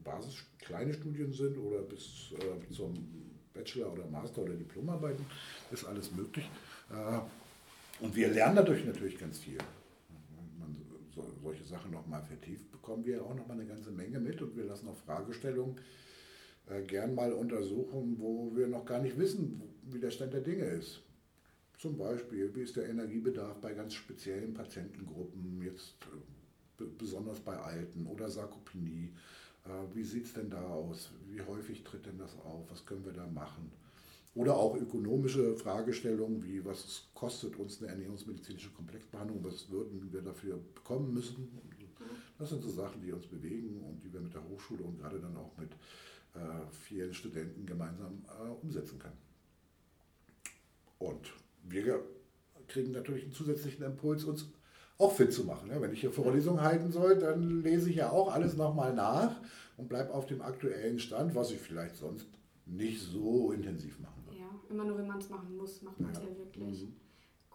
Basis 0.02 0.44
kleine 0.58 0.94
Studien 0.94 1.32
sind 1.32 1.58
oder 1.58 1.82
bis 1.82 2.32
äh, 2.38 2.72
zum 2.72 2.94
Bachelor 3.52 3.92
oder 3.92 4.06
Master 4.06 4.42
oder 4.42 4.54
Diplomarbeiten, 4.54 5.24
ist 5.70 5.84
alles 5.84 6.12
möglich. 6.12 6.48
Äh, 6.90 8.04
und 8.04 8.14
wir 8.14 8.28
lernen 8.28 8.56
dadurch 8.56 8.84
natürlich 8.84 9.18
ganz 9.18 9.38
viel. 9.38 9.58
Man 10.58 10.76
so, 11.14 11.24
solche 11.42 11.64
Sachen 11.64 11.92
nochmal 11.92 12.22
vertieft, 12.22 12.70
bekommen 12.72 13.04
wir 13.04 13.24
auch 13.24 13.34
nochmal 13.34 13.58
eine 13.58 13.66
ganze 13.68 13.90
Menge 13.90 14.18
mit 14.18 14.42
und 14.42 14.56
wir 14.56 14.64
lassen 14.64 14.88
auch 14.88 14.96
Fragestellungen 14.96 15.76
äh, 16.68 16.82
gern 16.82 17.14
mal 17.14 17.32
untersuchen, 17.32 18.16
wo 18.18 18.50
wir 18.54 18.66
noch 18.66 18.84
gar 18.84 19.00
nicht 19.00 19.18
wissen, 19.18 19.62
wie 19.84 20.00
der 20.00 20.10
Stand 20.10 20.34
der 20.34 20.40
Dinge 20.40 20.64
ist. 20.64 21.02
Zum 21.84 21.98
Beispiel, 21.98 22.50
wie 22.54 22.62
ist 22.62 22.76
der 22.76 22.88
Energiebedarf 22.88 23.60
bei 23.60 23.74
ganz 23.74 23.92
speziellen 23.92 24.54
Patientengruppen, 24.54 25.60
jetzt 25.60 25.96
äh, 26.80 26.84
besonders 26.96 27.40
bei 27.40 27.54
Alten 27.58 28.06
oder 28.06 28.30
Sarkopenie. 28.30 29.12
Äh, 29.66 29.68
wie 29.94 30.02
sieht 30.02 30.24
es 30.24 30.32
denn 30.32 30.48
da 30.48 30.62
aus? 30.62 31.10
Wie 31.28 31.42
häufig 31.42 31.84
tritt 31.84 32.06
denn 32.06 32.16
das 32.16 32.38
auf? 32.38 32.70
Was 32.70 32.86
können 32.86 33.04
wir 33.04 33.12
da 33.12 33.26
machen? 33.26 33.70
Oder 34.34 34.56
auch 34.56 34.76
ökonomische 34.76 35.56
Fragestellungen 35.56 36.42
wie, 36.42 36.64
was 36.64 37.08
kostet 37.12 37.54
uns 37.56 37.82
eine 37.82 37.90
ernährungsmedizinische 37.90 38.70
Komplexbehandlung, 38.70 39.44
was 39.44 39.68
würden 39.68 40.10
wir 40.10 40.22
dafür 40.22 40.58
bekommen 40.74 41.12
müssen. 41.12 41.50
Das 42.38 42.48
sind 42.48 42.62
so 42.62 42.70
Sachen, 42.70 43.02
die 43.02 43.12
uns 43.12 43.26
bewegen 43.26 43.82
und 43.82 44.02
die 44.02 44.10
wir 44.10 44.20
mit 44.20 44.32
der 44.32 44.42
Hochschule 44.48 44.84
und 44.84 44.98
gerade 44.98 45.20
dann 45.20 45.36
auch 45.36 45.52
mit 45.58 45.72
äh, 46.32 46.64
vielen 46.70 47.12
Studenten 47.12 47.66
gemeinsam 47.66 48.24
umsetzen 48.62 48.98
können. 48.98 49.18
Und 50.98 51.43
wir 51.64 52.04
kriegen 52.68 52.92
natürlich 52.92 53.24
einen 53.24 53.32
zusätzlichen 53.32 53.84
Impuls, 53.84 54.24
uns 54.24 54.50
auch 54.98 55.12
fit 55.12 55.32
zu 55.32 55.44
machen. 55.44 55.70
Wenn 55.72 55.92
ich 55.92 56.00
hier 56.00 56.12
Vorlesungen 56.12 56.62
halten 56.62 56.90
soll, 56.90 57.18
dann 57.18 57.62
lese 57.62 57.90
ich 57.90 57.96
ja 57.96 58.10
auch 58.10 58.32
alles 58.32 58.56
nochmal 58.56 58.94
nach 58.94 59.40
und 59.76 59.88
bleibe 59.88 60.14
auf 60.14 60.26
dem 60.26 60.40
aktuellen 60.40 60.98
Stand, 60.98 61.34
was 61.34 61.50
ich 61.50 61.58
vielleicht 61.58 61.96
sonst 61.96 62.28
nicht 62.66 63.02
so 63.02 63.52
intensiv 63.52 63.98
machen 63.98 64.24
würde. 64.24 64.38
Ja, 64.38 64.48
immer 64.70 64.84
nur 64.84 64.98
wenn 64.98 65.06
man 65.06 65.18
es 65.18 65.28
machen 65.28 65.56
muss, 65.56 65.82
macht 65.82 66.00
man 66.00 66.12
es 66.12 66.18
ja. 66.18 66.24
ja. 66.24 66.38
wirklich. 66.38 66.84
Mhm. 66.84 66.96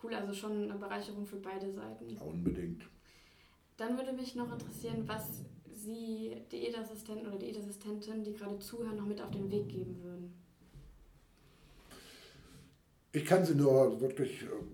Cool, 0.02 0.14
also 0.14 0.34
schon 0.34 0.64
eine 0.64 0.80
Bereicherung 0.80 1.26
für 1.26 1.38
beide 1.38 1.72
Seiten. 1.72 2.18
Unbedingt. 2.18 2.84
Dann 3.78 3.98
würde 3.98 4.14
mich 4.14 4.36
noch 4.36 4.52
interessieren, 4.52 5.04
was 5.06 5.44
Sie 5.74 6.36
Diätassistenten 6.52 7.28
oder 7.28 7.38
Diätassistentin, 7.38 8.24
die 8.24 8.34
gerade 8.34 8.60
zuhören, 8.60 8.98
noch 8.98 9.06
mit 9.06 9.22
auf 9.22 9.32
den 9.32 9.50
Weg 9.50 9.70
geben 9.70 10.02
würden. 10.04 10.34
Ich 13.12 13.26
kann 13.26 13.46
Sie 13.46 13.56
nur 13.56 14.00
wirklich 14.02 14.44
ähm, 14.44 14.68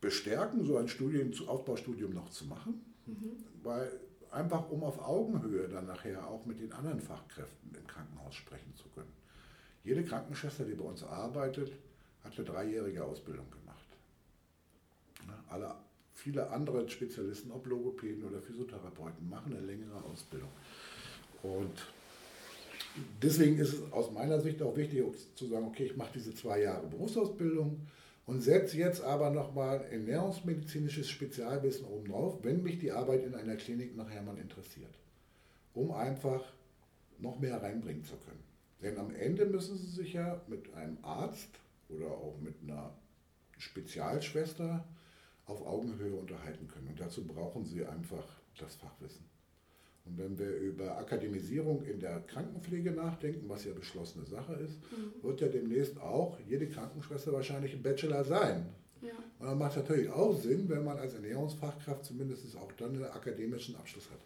bestärken, 0.00 0.64
so 0.64 0.78
ein 0.78 0.88
Studien, 0.88 1.34
Aufbaustudium 1.46 2.14
noch 2.14 2.30
zu 2.30 2.46
machen, 2.46 2.80
mhm. 3.06 3.32
weil 3.62 3.92
einfach 4.30 4.70
um 4.70 4.82
auf 4.82 4.98
Augenhöhe 5.06 5.68
dann 5.68 5.86
nachher 5.86 6.26
auch 6.26 6.46
mit 6.46 6.60
den 6.60 6.72
anderen 6.72 7.00
Fachkräften 7.00 7.74
im 7.74 7.86
Krankenhaus 7.86 8.34
sprechen 8.34 8.74
zu 8.74 8.88
können. 8.90 9.12
Jede 9.84 10.04
Krankenschwester, 10.04 10.64
die 10.64 10.74
bei 10.74 10.84
uns 10.84 11.02
arbeitet, 11.04 11.72
hat 12.24 12.36
eine 12.36 12.46
dreijährige 12.46 13.04
Ausbildung 13.04 13.46
gemacht. 13.50 13.86
Alle, 15.48 15.74
viele 16.12 16.50
andere 16.50 16.88
Spezialisten, 16.88 17.52
ob 17.52 17.66
Logopäden 17.66 18.24
oder 18.24 18.40
Physiotherapeuten, 18.40 19.28
machen 19.28 19.56
eine 19.56 19.64
längere 19.64 20.02
Ausbildung. 20.04 20.50
Und 21.42 21.86
deswegen 23.22 23.58
ist 23.58 23.74
es 23.74 23.92
aus 23.92 24.10
meiner 24.10 24.40
Sicht 24.40 24.62
auch 24.62 24.76
wichtig 24.76 25.02
zu 25.34 25.46
sagen, 25.46 25.66
okay, 25.66 25.84
ich 25.84 25.96
mache 25.96 26.12
diese 26.14 26.34
zwei 26.34 26.62
Jahre 26.62 26.86
Berufsausbildung 26.86 27.80
und 28.26 28.40
setze 28.40 28.76
jetzt 28.76 29.02
aber 29.02 29.30
nochmal 29.30 29.84
ernährungsmedizinisches 29.90 31.08
Spezialwissen 31.08 31.86
oben 31.86 32.08
drauf, 32.08 32.38
wenn 32.42 32.62
mich 32.62 32.78
die 32.78 32.92
Arbeit 32.92 33.24
in 33.24 33.34
einer 33.34 33.56
Klinik 33.56 33.96
nachher 33.96 34.22
mal 34.22 34.38
interessiert, 34.38 34.94
um 35.74 35.92
einfach 35.92 36.42
noch 37.18 37.38
mehr 37.38 37.62
reinbringen 37.62 38.04
zu 38.04 38.16
können. 38.16 38.42
Denn 38.82 38.98
am 38.98 39.14
Ende 39.14 39.46
müssen 39.46 39.76
Sie 39.76 39.90
sich 39.90 40.12
ja 40.12 40.40
mit 40.48 40.74
einem 40.74 40.98
Arzt 41.02 41.48
oder 41.88 42.08
auch 42.08 42.36
mit 42.40 42.54
einer 42.62 42.92
Spezialschwester 43.58 44.84
auf 45.46 45.66
Augenhöhe 45.66 46.14
unterhalten 46.14 46.68
können. 46.68 46.88
Und 46.88 47.00
dazu 47.00 47.24
brauchen 47.24 47.64
Sie 47.64 47.84
einfach 47.84 48.26
das 48.58 48.74
Fachwissen. 48.74 49.24
Und 50.06 50.18
wenn 50.18 50.38
wir 50.38 50.56
über 50.56 50.96
Akademisierung 50.98 51.82
in 51.82 51.98
der 52.00 52.20
Krankenpflege 52.20 52.92
nachdenken, 52.92 53.48
was 53.48 53.64
ja 53.64 53.72
beschlossene 53.72 54.24
Sache 54.24 54.54
ist, 54.54 54.78
mhm. 54.92 55.22
wird 55.22 55.40
ja 55.40 55.48
demnächst 55.48 56.00
auch 56.00 56.38
jede 56.48 56.68
Krankenschwester 56.68 57.32
wahrscheinlich 57.32 57.74
ein 57.74 57.82
Bachelor 57.82 58.24
sein. 58.24 58.66
Ja. 59.02 59.12
Und 59.38 59.46
dann 59.46 59.58
macht 59.58 59.72
es 59.72 59.76
natürlich 59.76 60.08
auch 60.10 60.36
Sinn, 60.36 60.68
wenn 60.68 60.84
man 60.84 60.98
als 60.98 61.14
Ernährungsfachkraft 61.14 62.04
zumindest 62.04 62.56
auch 62.56 62.72
dann 62.72 62.94
einen 62.94 63.04
akademischen 63.04 63.76
Abschluss 63.76 64.08
hat. 64.10 64.20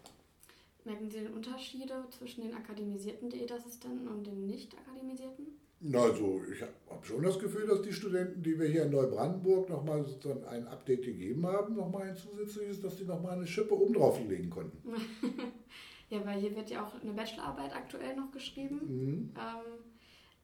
Merken 0.83 1.09
Sie 1.09 1.19
den 1.19 1.33
Unterschiede 1.33 2.05
zwischen 2.09 2.41
den 2.41 2.55
akademisierten 2.55 3.29
Diätassistenten 3.29 4.07
und 4.07 4.25
den 4.25 4.47
nicht 4.47 4.75
akademisierten? 4.75 5.47
Also 5.93 6.41
ich 6.51 6.61
habe 6.61 6.73
schon 7.01 7.23
das 7.23 7.39
Gefühl, 7.39 7.65
dass 7.67 7.81
die 7.81 7.93
Studenten, 7.93 8.43
die 8.43 8.59
wir 8.59 8.67
hier 8.67 8.83
in 8.83 8.91
Neubrandenburg 8.91 9.69
nochmal 9.69 10.05
sozusagen 10.05 10.43
ein 10.45 10.67
Update 10.67 11.03
gegeben 11.03 11.45
haben, 11.47 11.75
nochmal 11.75 12.09
ein 12.09 12.15
zusätzliches, 12.15 12.81
dass 12.81 12.97
die 12.97 13.05
nochmal 13.05 13.33
eine 13.37 13.47
Schippe 13.47 13.75
oben 13.75 13.93
drauf 13.93 14.19
legen 14.27 14.51
konnten. 14.51 14.77
ja, 16.09 16.23
weil 16.25 16.39
hier 16.39 16.55
wird 16.55 16.69
ja 16.69 16.85
auch 16.85 17.01
eine 17.01 17.13
Bachelorarbeit 17.13 17.75
aktuell 17.75 18.15
noch 18.15 18.31
geschrieben. 18.31 18.79
Mhm. 18.83 19.33
Ähm, 19.35 19.83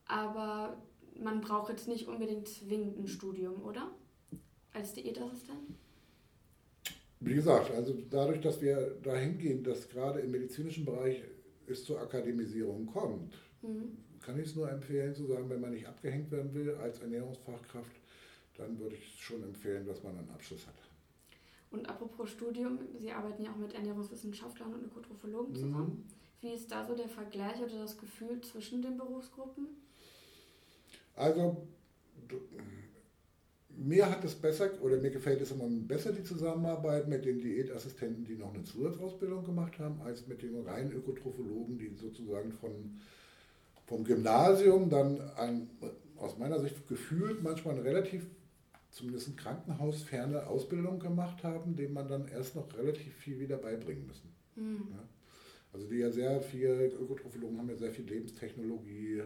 aber 0.08 0.78
man 1.22 1.42
braucht 1.42 1.70
jetzt 1.70 1.88
nicht 1.88 2.08
unbedingt 2.08 2.48
zwingend 2.48 2.98
ein 2.98 3.08
Studium, 3.08 3.62
oder? 3.64 3.92
Als 4.74 4.94
Diätassistent? 4.94 5.78
Wie 7.20 7.34
gesagt, 7.34 7.72
also 7.72 7.98
dadurch, 8.10 8.42
dass 8.42 8.62
wir 8.62 8.98
dahin 9.02 9.38
gehen, 9.38 9.64
dass 9.64 9.90
gerade 9.90 10.20
im 10.20 10.32
medizinischen 10.32 10.86
Bereich 10.86 11.24
es 11.66 11.84
zur 11.84 12.00
Akademisierung 12.00 12.86
kommt, 12.86 13.34
mhm 13.62 13.98
kann 14.28 14.38
ich 14.42 14.48
es 14.48 14.56
nur 14.58 14.70
empfehlen 14.70 15.16
zu 15.16 15.26
sagen, 15.26 15.50
wenn 15.50 15.62
man 15.62 15.72
nicht 15.72 15.88
abgehängt 15.88 16.30
werden 16.32 16.54
will 16.54 16.76
als 16.76 17.00
Ernährungsfachkraft, 17.00 17.96
dann 18.58 18.78
würde 18.78 18.96
ich 18.96 19.24
schon 19.24 19.42
empfehlen, 19.42 19.86
dass 19.86 20.04
man 20.04 20.18
einen 20.18 20.30
Abschluss 20.32 20.68
hat. 20.68 20.76
Und 21.72 21.88
apropos 21.88 22.30
Studium, 22.32 22.78
Sie 23.00 23.10
arbeiten 23.10 23.42
ja 23.42 23.52
auch 23.52 23.56
mit 23.56 23.74
Ernährungswissenschaftlern 23.74 24.74
und 24.74 24.84
Ökotrophologen 24.84 25.56
zusammen. 25.56 26.06
Mhm. 26.06 26.42
Wie 26.42 26.54
ist 26.54 26.70
da 26.70 26.86
so 26.86 26.94
der 26.94 27.08
Vergleich 27.08 27.62
oder 27.62 27.80
das 27.80 27.98
Gefühl 27.98 28.42
zwischen 28.42 28.82
den 28.82 28.98
Berufsgruppen? 28.98 29.68
Also, 31.16 31.66
mir 33.88 34.10
hat 34.10 34.24
es 34.24 34.36
besser 34.36 34.70
oder 34.82 34.98
mir 34.98 35.12
gefällt 35.12 35.42
es 35.42 35.52
immer 35.52 35.68
besser 35.70 36.12
die 36.12 36.24
Zusammenarbeit 36.24 37.08
mit 37.08 37.26
den 37.26 37.40
Diätassistenten, 37.40 38.26
die 38.26 38.36
noch 38.36 38.54
eine 38.54 38.64
Zusatzausbildung 38.64 39.46
gemacht 39.46 39.80
haben, 39.80 40.02
als 40.02 40.28
mit 40.28 40.42
den 40.42 40.60
reinen 40.66 40.92
Ökotrophologen, 40.92 41.78
die 41.78 41.92
sozusagen 41.96 42.52
von 42.52 43.00
vom 43.88 44.04
Gymnasium 44.04 44.90
dann 44.90 45.20
ein, 45.38 45.70
aus 46.18 46.38
meiner 46.38 46.60
Sicht 46.60 46.88
gefühlt 46.88 47.42
manchmal 47.42 47.76
eine 47.76 47.86
relativ, 47.86 48.26
zumindest 48.92 49.30
ein 49.30 49.36
krankenhausferne 49.38 50.46
Ausbildung 50.48 51.00
gemacht 51.00 51.44
haben, 51.44 51.76
dem 51.76 51.94
man 51.94 52.08
dann 52.08 52.28
erst 52.28 52.56
noch 52.56 52.78
relativ 52.78 53.14
viel 53.16 53.40
wieder 53.40 53.58
beibringen 53.58 54.06
müssen. 54.06 54.30
Mhm. 54.56 54.90
Ja? 54.92 55.04
Also 55.72 55.88
die 55.88 55.98
ja 55.98 56.12
sehr 56.12 56.42
viel, 56.42 56.92
Ökotrophologen 57.00 57.58
haben 57.58 57.70
ja 57.70 57.76
sehr 57.76 57.92
viel 57.92 58.06
Lebenstechnologie 58.06 59.24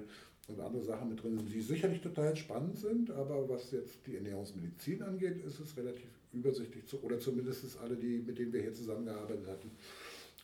und 0.47 0.59
andere 0.59 0.83
Sachen 0.83 1.09
mit 1.09 1.21
drin, 1.21 1.37
die 1.37 1.61
sicherlich 1.61 2.01
total 2.01 2.35
spannend 2.35 2.77
sind, 2.77 3.11
aber 3.11 3.47
was 3.47 3.71
jetzt 3.71 4.05
die 4.05 4.15
Ernährungsmedizin 4.15 5.01
angeht, 5.03 5.43
ist 5.45 5.59
es 5.59 5.77
relativ 5.77 6.09
übersichtlich 6.33 6.85
zu, 6.87 7.01
oder 7.03 7.19
zumindest 7.19 7.77
alle, 7.79 7.95
die, 7.95 8.19
mit 8.19 8.37
denen 8.37 8.51
wir 8.51 8.61
hier 8.61 8.73
zusammengearbeitet 8.73 9.47
hatten, 9.47 9.71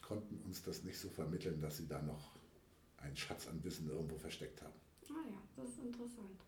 konnten 0.01 0.39
uns 0.45 0.63
das 0.63 0.83
nicht 0.83 0.97
so 0.97 1.09
vermitteln, 1.09 1.59
dass 1.59 1.77
sie 1.77 1.87
da 1.87 2.01
noch 2.01 2.31
einen 2.97 3.15
Schatz 3.15 3.47
an 3.47 3.63
Wissen 3.63 3.89
irgendwo 3.89 4.15
versteckt 4.17 4.61
haben. 4.61 4.73
Ah 5.09 5.27
ja, 5.29 5.41
das 5.55 5.69
ist 5.69 5.79
interessant. 5.79 6.45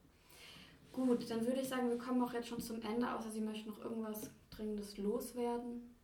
Gut, 0.91 1.29
dann 1.29 1.45
würde 1.45 1.61
ich 1.61 1.67
sagen, 1.67 1.89
wir 1.89 1.97
kommen 1.97 2.21
auch 2.21 2.33
jetzt 2.33 2.47
schon 2.47 2.61
zum 2.61 2.81
Ende, 2.81 3.13
außer 3.13 3.31
Sie 3.31 3.41
möchten 3.41 3.69
noch 3.69 3.83
irgendwas 3.83 4.29
Dringendes 4.49 4.97
loswerden. 4.97 5.95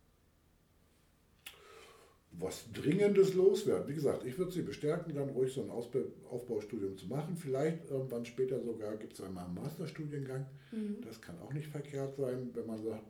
Was 2.38 2.66
Dringendes 2.74 3.34
loswerden. 3.34 3.88
Wie 3.88 3.96
gesagt, 3.96 4.26
ich 4.26 4.38
würde 4.38 4.52
Sie 4.52 4.62
bestärken, 4.62 5.16
dann 5.16 5.30
ruhig 5.30 5.54
so 5.54 5.62
ein 5.64 5.70
Aufbaustudium 5.70 6.98
zu 6.98 7.08
machen. 7.08 7.38
Vielleicht 7.38 7.90
irgendwann 7.90 8.26
später 8.26 8.62
sogar 8.62 8.98
gibt 8.98 9.14
es 9.14 9.22
einmal 9.22 9.46
einen 9.46 9.56
Masterstudiengang. 9.56 10.46
Mhm. 10.72 10.98
Das 11.02 11.22
kann 11.22 11.40
auch 11.40 11.54
nicht 11.54 11.68
verkehrt 11.68 12.16
sein, 12.18 12.50
wenn 12.54 12.68
man 12.68 12.84
sagt, 12.84 13.06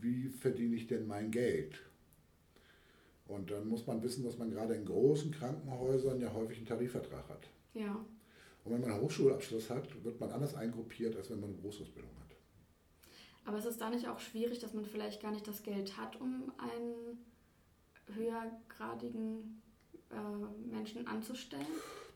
wie 0.00 0.28
verdiene 0.28 0.74
ich 0.74 0.86
denn 0.86 1.06
mein 1.06 1.30
Geld? 1.30 1.80
Und 3.26 3.50
dann 3.50 3.68
muss 3.68 3.86
man 3.86 4.02
wissen, 4.02 4.24
dass 4.24 4.38
man 4.38 4.50
gerade 4.50 4.74
in 4.74 4.84
großen 4.84 5.30
Krankenhäusern 5.30 6.20
ja 6.20 6.32
häufig 6.32 6.58
einen 6.58 6.66
Tarifvertrag 6.66 7.28
hat. 7.28 7.48
Ja. 7.72 8.04
Und 8.64 8.72
wenn 8.72 8.80
man 8.80 8.90
einen 8.90 9.02
Hochschulabschluss 9.02 9.70
hat, 9.70 10.04
wird 10.04 10.20
man 10.20 10.30
anders 10.30 10.54
eingruppiert, 10.54 11.16
als 11.16 11.30
wenn 11.30 11.40
man 11.40 11.50
eine 11.50 11.58
Berufsausbildung 11.58 12.10
hat. 12.10 12.36
Aber 13.46 13.58
ist 13.58 13.66
es 13.66 13.78
da 13.78 13.88
nicht 13.88 14.08
auch 14.08 14.20
schwierig, 14.20 14.58
dass 14.58 14.74
man 14.74 14.84
vielleicht 14.84 15.22
gar 15.22 15.30
nicht 15.30 15.46
das 15.46 15.62
Geld 15.62 15.96
hat, 15.96 16.20
um 16.20 16.52
einen 16.58 17.18
höhergradigen 18.14 19.62
äh, 20.10 20.70
Menschen 20.74 21.06
anzustellen? 21.06 21.66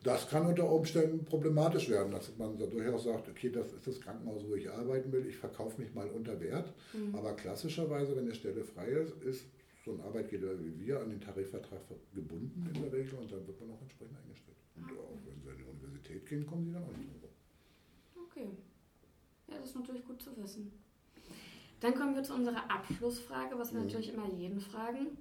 Das 0.03 0.29
kann 0.29 0.45
unter 0.45 0.69
Umständen 0.71 1.25
problematisch 1.25 1.89
werden, 1.89 2.11
dass 2.11 2.35
man 2.37 2.57
da 2.57 2.65
durchaus 2.65 3.03
sagt, 3.03 3.27
okay, 3.27 3.49
das 3.49 3.73
ist 3.73 3.85
das 3.85 3.99
Krankenhaus, 3.99 4.47
wo 4.47 4.55
ich 4.55 4.69
arbeiten 4.69 5.11
will, 5.11 5.25
ich 5.25 5.35
verkaufe 5.35 5.81
mich 5.81 5.93
mal 5.93 6.07
unter 6.09 6.39
Wert. 6.39 6.73
Mhm. 6.93 7.13
Aber 7.15 7.33
klassischerweise, 7.33 8.15
wenn 8.15 8.23
eine 8.23 8.33
Stelle 8.35 8.63
frei 8.63 8.87
ist, 8.87 9.21
ist 9.23 9.45
so 9.83 9.91
ein 9.91 10.01
Arbeitgeber 10.01 10.57
wie 10.59 10.79
wir 10.79 11.01
an 11.01 11.09
den 11.09 11.19
Tarifvertrag 11.19 11.81
gebunden 12.13 12.71
in 12.73 12.81
der 12.81 12.93
Regel 12.93 13.17
und 13.19 13.29
dann 13.31 13.45
wird 13.45 13.59
man 13.59 13.71
auch 13.71 13.81
entsprechend 13.81 14.17
eingestellt. 14.23 14.57
Und 14.77 14.85
ah. 14.85 15.01
auch 15.01 15.17
wenn 15.25 15.41
sie 15.41 15.49
an 15.49 15.57
die 15.57 15.63
Universität 15.63 16.25
gehen, 16.25 16.45
kommen 16.45 16.65
sie 16.65 16.71
dann 16.71 16.83
auch 16.83 16.97
nicht 16.97 17.09
drüber. 17.11 17.27
Okay. 18.29 18.49
Ja, 19.47 19.57
das 19.57 19.69
ist 19.69 19.75
natürlich 19.75 20.05
gut 20.05 20.21
zu 20.21 20.31
wissen. 20.37 20.71
Dann 21.81 21.93
kommen 21.95 22.15
wir 22.15 22.23
zu 22.23 22.33
unserer 22.35 22.69
Abschlussfrage, 22.69 23.57
was 23.57 23.73
wir 23.73 23.79
Mhm. 23.79 23.85
natürlich 23.87 24.13
immer 24.13 24.27
jeden 24.33 24.59
fragen. 24.61 25.17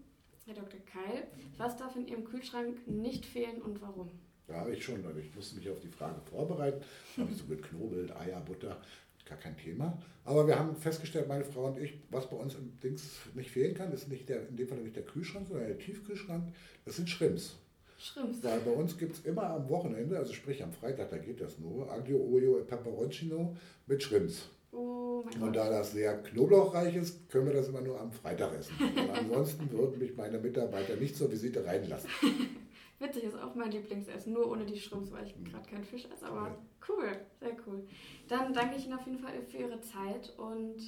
Herr 0.49 0.55
Dr. 0.55 0.81
Keil, 0.91 1.27
was 1.59 1.77
darf 1.77 1.95
in 1.95 2.09
Ihrem 2.09 2.25
Kühlschrank 2.25 2.79
nicht 2.89 3.27
fehlen 3.27 3.61
und 3.61 3.83
warum? 3.83 4.09
Ja, 4.49 4.67
ich 4.67 4.83
schon. 4.83 5.05
Ich 5.19 5.35
musste 5.35 5.57
mich 5.57 5.69
auf 5.69 5.79
die 5.81 5.91
Frage 5.91 6.23
vorbereiten. 6.23 6.81
Habe 7.19 7.31
ich 7.31 7.37
so 7.37 7.45
geknobelt, 7.45 8.17
Eier, 8.17 8.41
Butter, 8.41 8.81
gar 9.27 9.37
kein 9.37 9.59
Thema. 9.59 10.03
Aber 10.25 10.47
wir 10.47 10.59
haben 10.59 10.75
festgestellt, 10.75 11.29
meine 11.29 11.45
Frau 11.45 11.67
und 11.67 11.79
ich, 11.79 11.99
was 12.09 12.31
bei 12.31 12.37
uns 12.37 12.55
im 12.55 12.73
Dings 12.83 13.19
nicht 13.35 13.51
fehlen 13.51 13.75
kann, 13.75 13.93
ist 13.93 14.09
nicht 14.09 14.27
der, 14.31 14.49
in 14.49 14.57
dem 14.57 14.67
Fall 14.67 14.79
nicht 14.79 14.97
der 14.97 15.05
Kühlschrank, 15.05 15.47
sondern 15.49 15.67
der 15.67 15.79
Tiefkühlschrank. 15.79 16.45
Das 16.87 16.97
sind 16.97 17.11
Shrimps. 17.11 17.57
Shrimps. 17.99 18.43
Weil 18.43 18.61
bei 18.61 18.71
uns 18.71 18.97
gibt 18.97 19.17
es 19.17 19.27
immer 19.27 19.51
am 19.51 19.69
Wochenende, 19.69 20.17
also 20.17 20.33
sprich 20.33 20.63
am 20.63 20.73
Freitag, 20.73 21.11
da 21.11 21.19
geht 21.19 21.43
das 21.43 21.59
nur, 21.59 21.93
Aglio 21.93 22.25
Olio 22.25 22.59
e 22.59 22.63
Peperoncino 22.63 23.55
mit 23.87 24.03
Shrimps. 24.03 24.49
Oh 24.73 25.08
mein 25.25 25.43
Und 25.43 25.57
da 25.57 25.69
das 25.69 25.93
sehr 25.93 26.23
knoblauchreich 26.23 26.97
ist, 26.97 27.29
können 27.29 27.47
wir 27.47 27.55
das 27.55 27.69
immer 27.69 27.81
nur 27.81 28.01
am 28.01 28.13
Freitag 28.13 28.55
essen. 28.55 28.75
Und 28.81 29.11
ansonsten 29.11 29.71
würden 29.71 29.99
mich 29.99 30.17
meine 30.17 30.39
Mitarbeiter 30.39 30.97
nicht 30.97 31.17
zur 31.17 31.31
Visite 31.31 31.65
reinlassen. 31.65 32.11
Witzig, 32.99 33.25
ist 33.25 33.37
auch 33.37 33.55
mein 33.55 33.71
Lieblingsessen, 33.71 34.33
nur 34.33 34.51
ohne 34.51 34.67
die 34.67 34.79
Shrimps, 34.79 35.13
weil 35.13 35.25
ich 35.27 35.35
gerade 35.45 35.69
keinen 35.69 35.85
Fisch 35.85 36.07
esse, 36.13 36.27
aber 36.27 36.59
cool, 36.89 37.17
sehr 37.39 37.57
cool. 37.67 37.87
Dann 38.27 38.53
danke 38.53 38.77
ich 38.77 38.87
Ihnen 38.87 38.99
auf 38.99 39.07
jeden 39.07 39.21
Fall 39.21 39.41
für 39.43 39.59
Ihre 39.59 39.81
Zeit 39.81 40.35
und 40.37 40.81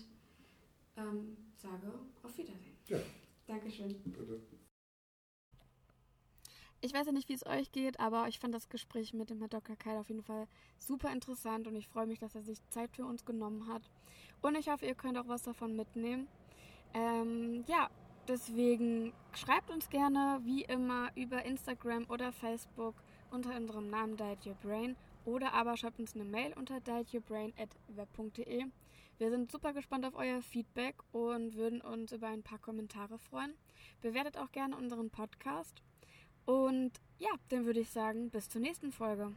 ähm, 0.97 1.37
sage 1.57 1.93
auf 2.23 2.37
Wiedersehen. 2.37 2.77
Ja, 2.89 2.99
Dankeschön. 3.47 3.95
bitte. 4.05 4.41
Ich 6.83 6.95
weiß 6.95 7.07
ja 7.07 7.13
nicht, 7.13 7.29
wie 7.29 7.35
es 7.35 7.45
euch 7.45 7.73
geht, 7.73 8.01
aber 8.01 8.27
ich 8.29 8.39
fand 8.39 8.55
das 8.55 8.71
Gespräch 8.71 9.13
mit 9.13 9.29
dem 9.29 9.39
Herrn 9.39 9.51
Dr. 9.51 9.77
Keil 9.77 9.99
auf 9.99 10.09
jeden 10.09 10.23
Fall 10.23 10.49
super 10.79 11.13
interessant 11.13 11.67
und 11.67 11.77
ich 11.77 11.89
freue 11.89 12.07
mich, 12.07 12.19
dass 12.19 12.35
er 12.35 12.43
sich 12.43 12.59
Zeit 12.71 12.91
für 12.91 13.05
uns 13.05 13.27
genommen 13.27 13.69
hat. 13.69 13.83
Und 14.41 14.57
ich 14.57 14.71
hoffe, 14.71 14.87
ihr 14.87 14.95
könnt 14.95 15.19
auch 15.19 15.29
was 15.29 15.43
davon 15.43 15.77
mitnehmen. 15.77 16.27
Ähm, 16.95 17.65
ja, 17.67 17.91
deswegen 18.29 19.13
schreibt 19.35 19.71
uns 19.71 19.91
gerne, 19.91 20.41
wie 20.45 20.63
immer, 20.63 21.11
über 21.17 21.45
Instagram 21.45 22.07
oder 22.09 22.33
Facebook 22.33 22.95
unter 23.31 23.55
unserem 23.57 23.91
Namen 23.91 24.17
Diet 24.17 24.47
Your 24.47 24.55
Brain 24.55 24.97
oder 25.27 25.53
aber 25.53 25.77
schreibt 25.77 25.99
uns 25.99 26.15
eine 26.15 26.25
Mail 26.25 26.55
unter 26.57 26.81
dietyourbrain.web.de. 26.81 28.65
Wir 29.19 29.31
sind 29.31 29.53
super 29.53 29.75
gespannt 29.75 30.07
auf 30.07 30.15
euer 30.15 30.41
Feedback 30.41 30.97
und 31.13 31.57
würden 31.57 31.83
uns 31.83 32.13
über 32.13 32.29
ein 32.29 32.43
paar 32.43 32.59
Kommentare 32.59 33.19
freuen. 33.19 33.53
Bewertet 34.01 34.39
auch 34.39 34.51
gerne 34.51 34.79
unseren 34.79 35.11
Podcast. 35.11 35.83
Und 36.45 36.93
ja, 37.19 37.31
dann 37.49 37.67
würde 37.67 37.81
ich 37.81 37.91
sagen, 37.91 38.31
bis 38.31 38.49
zur 38.49 38.61
nächsten 38.61 38.93
Folge. 38.93 39.33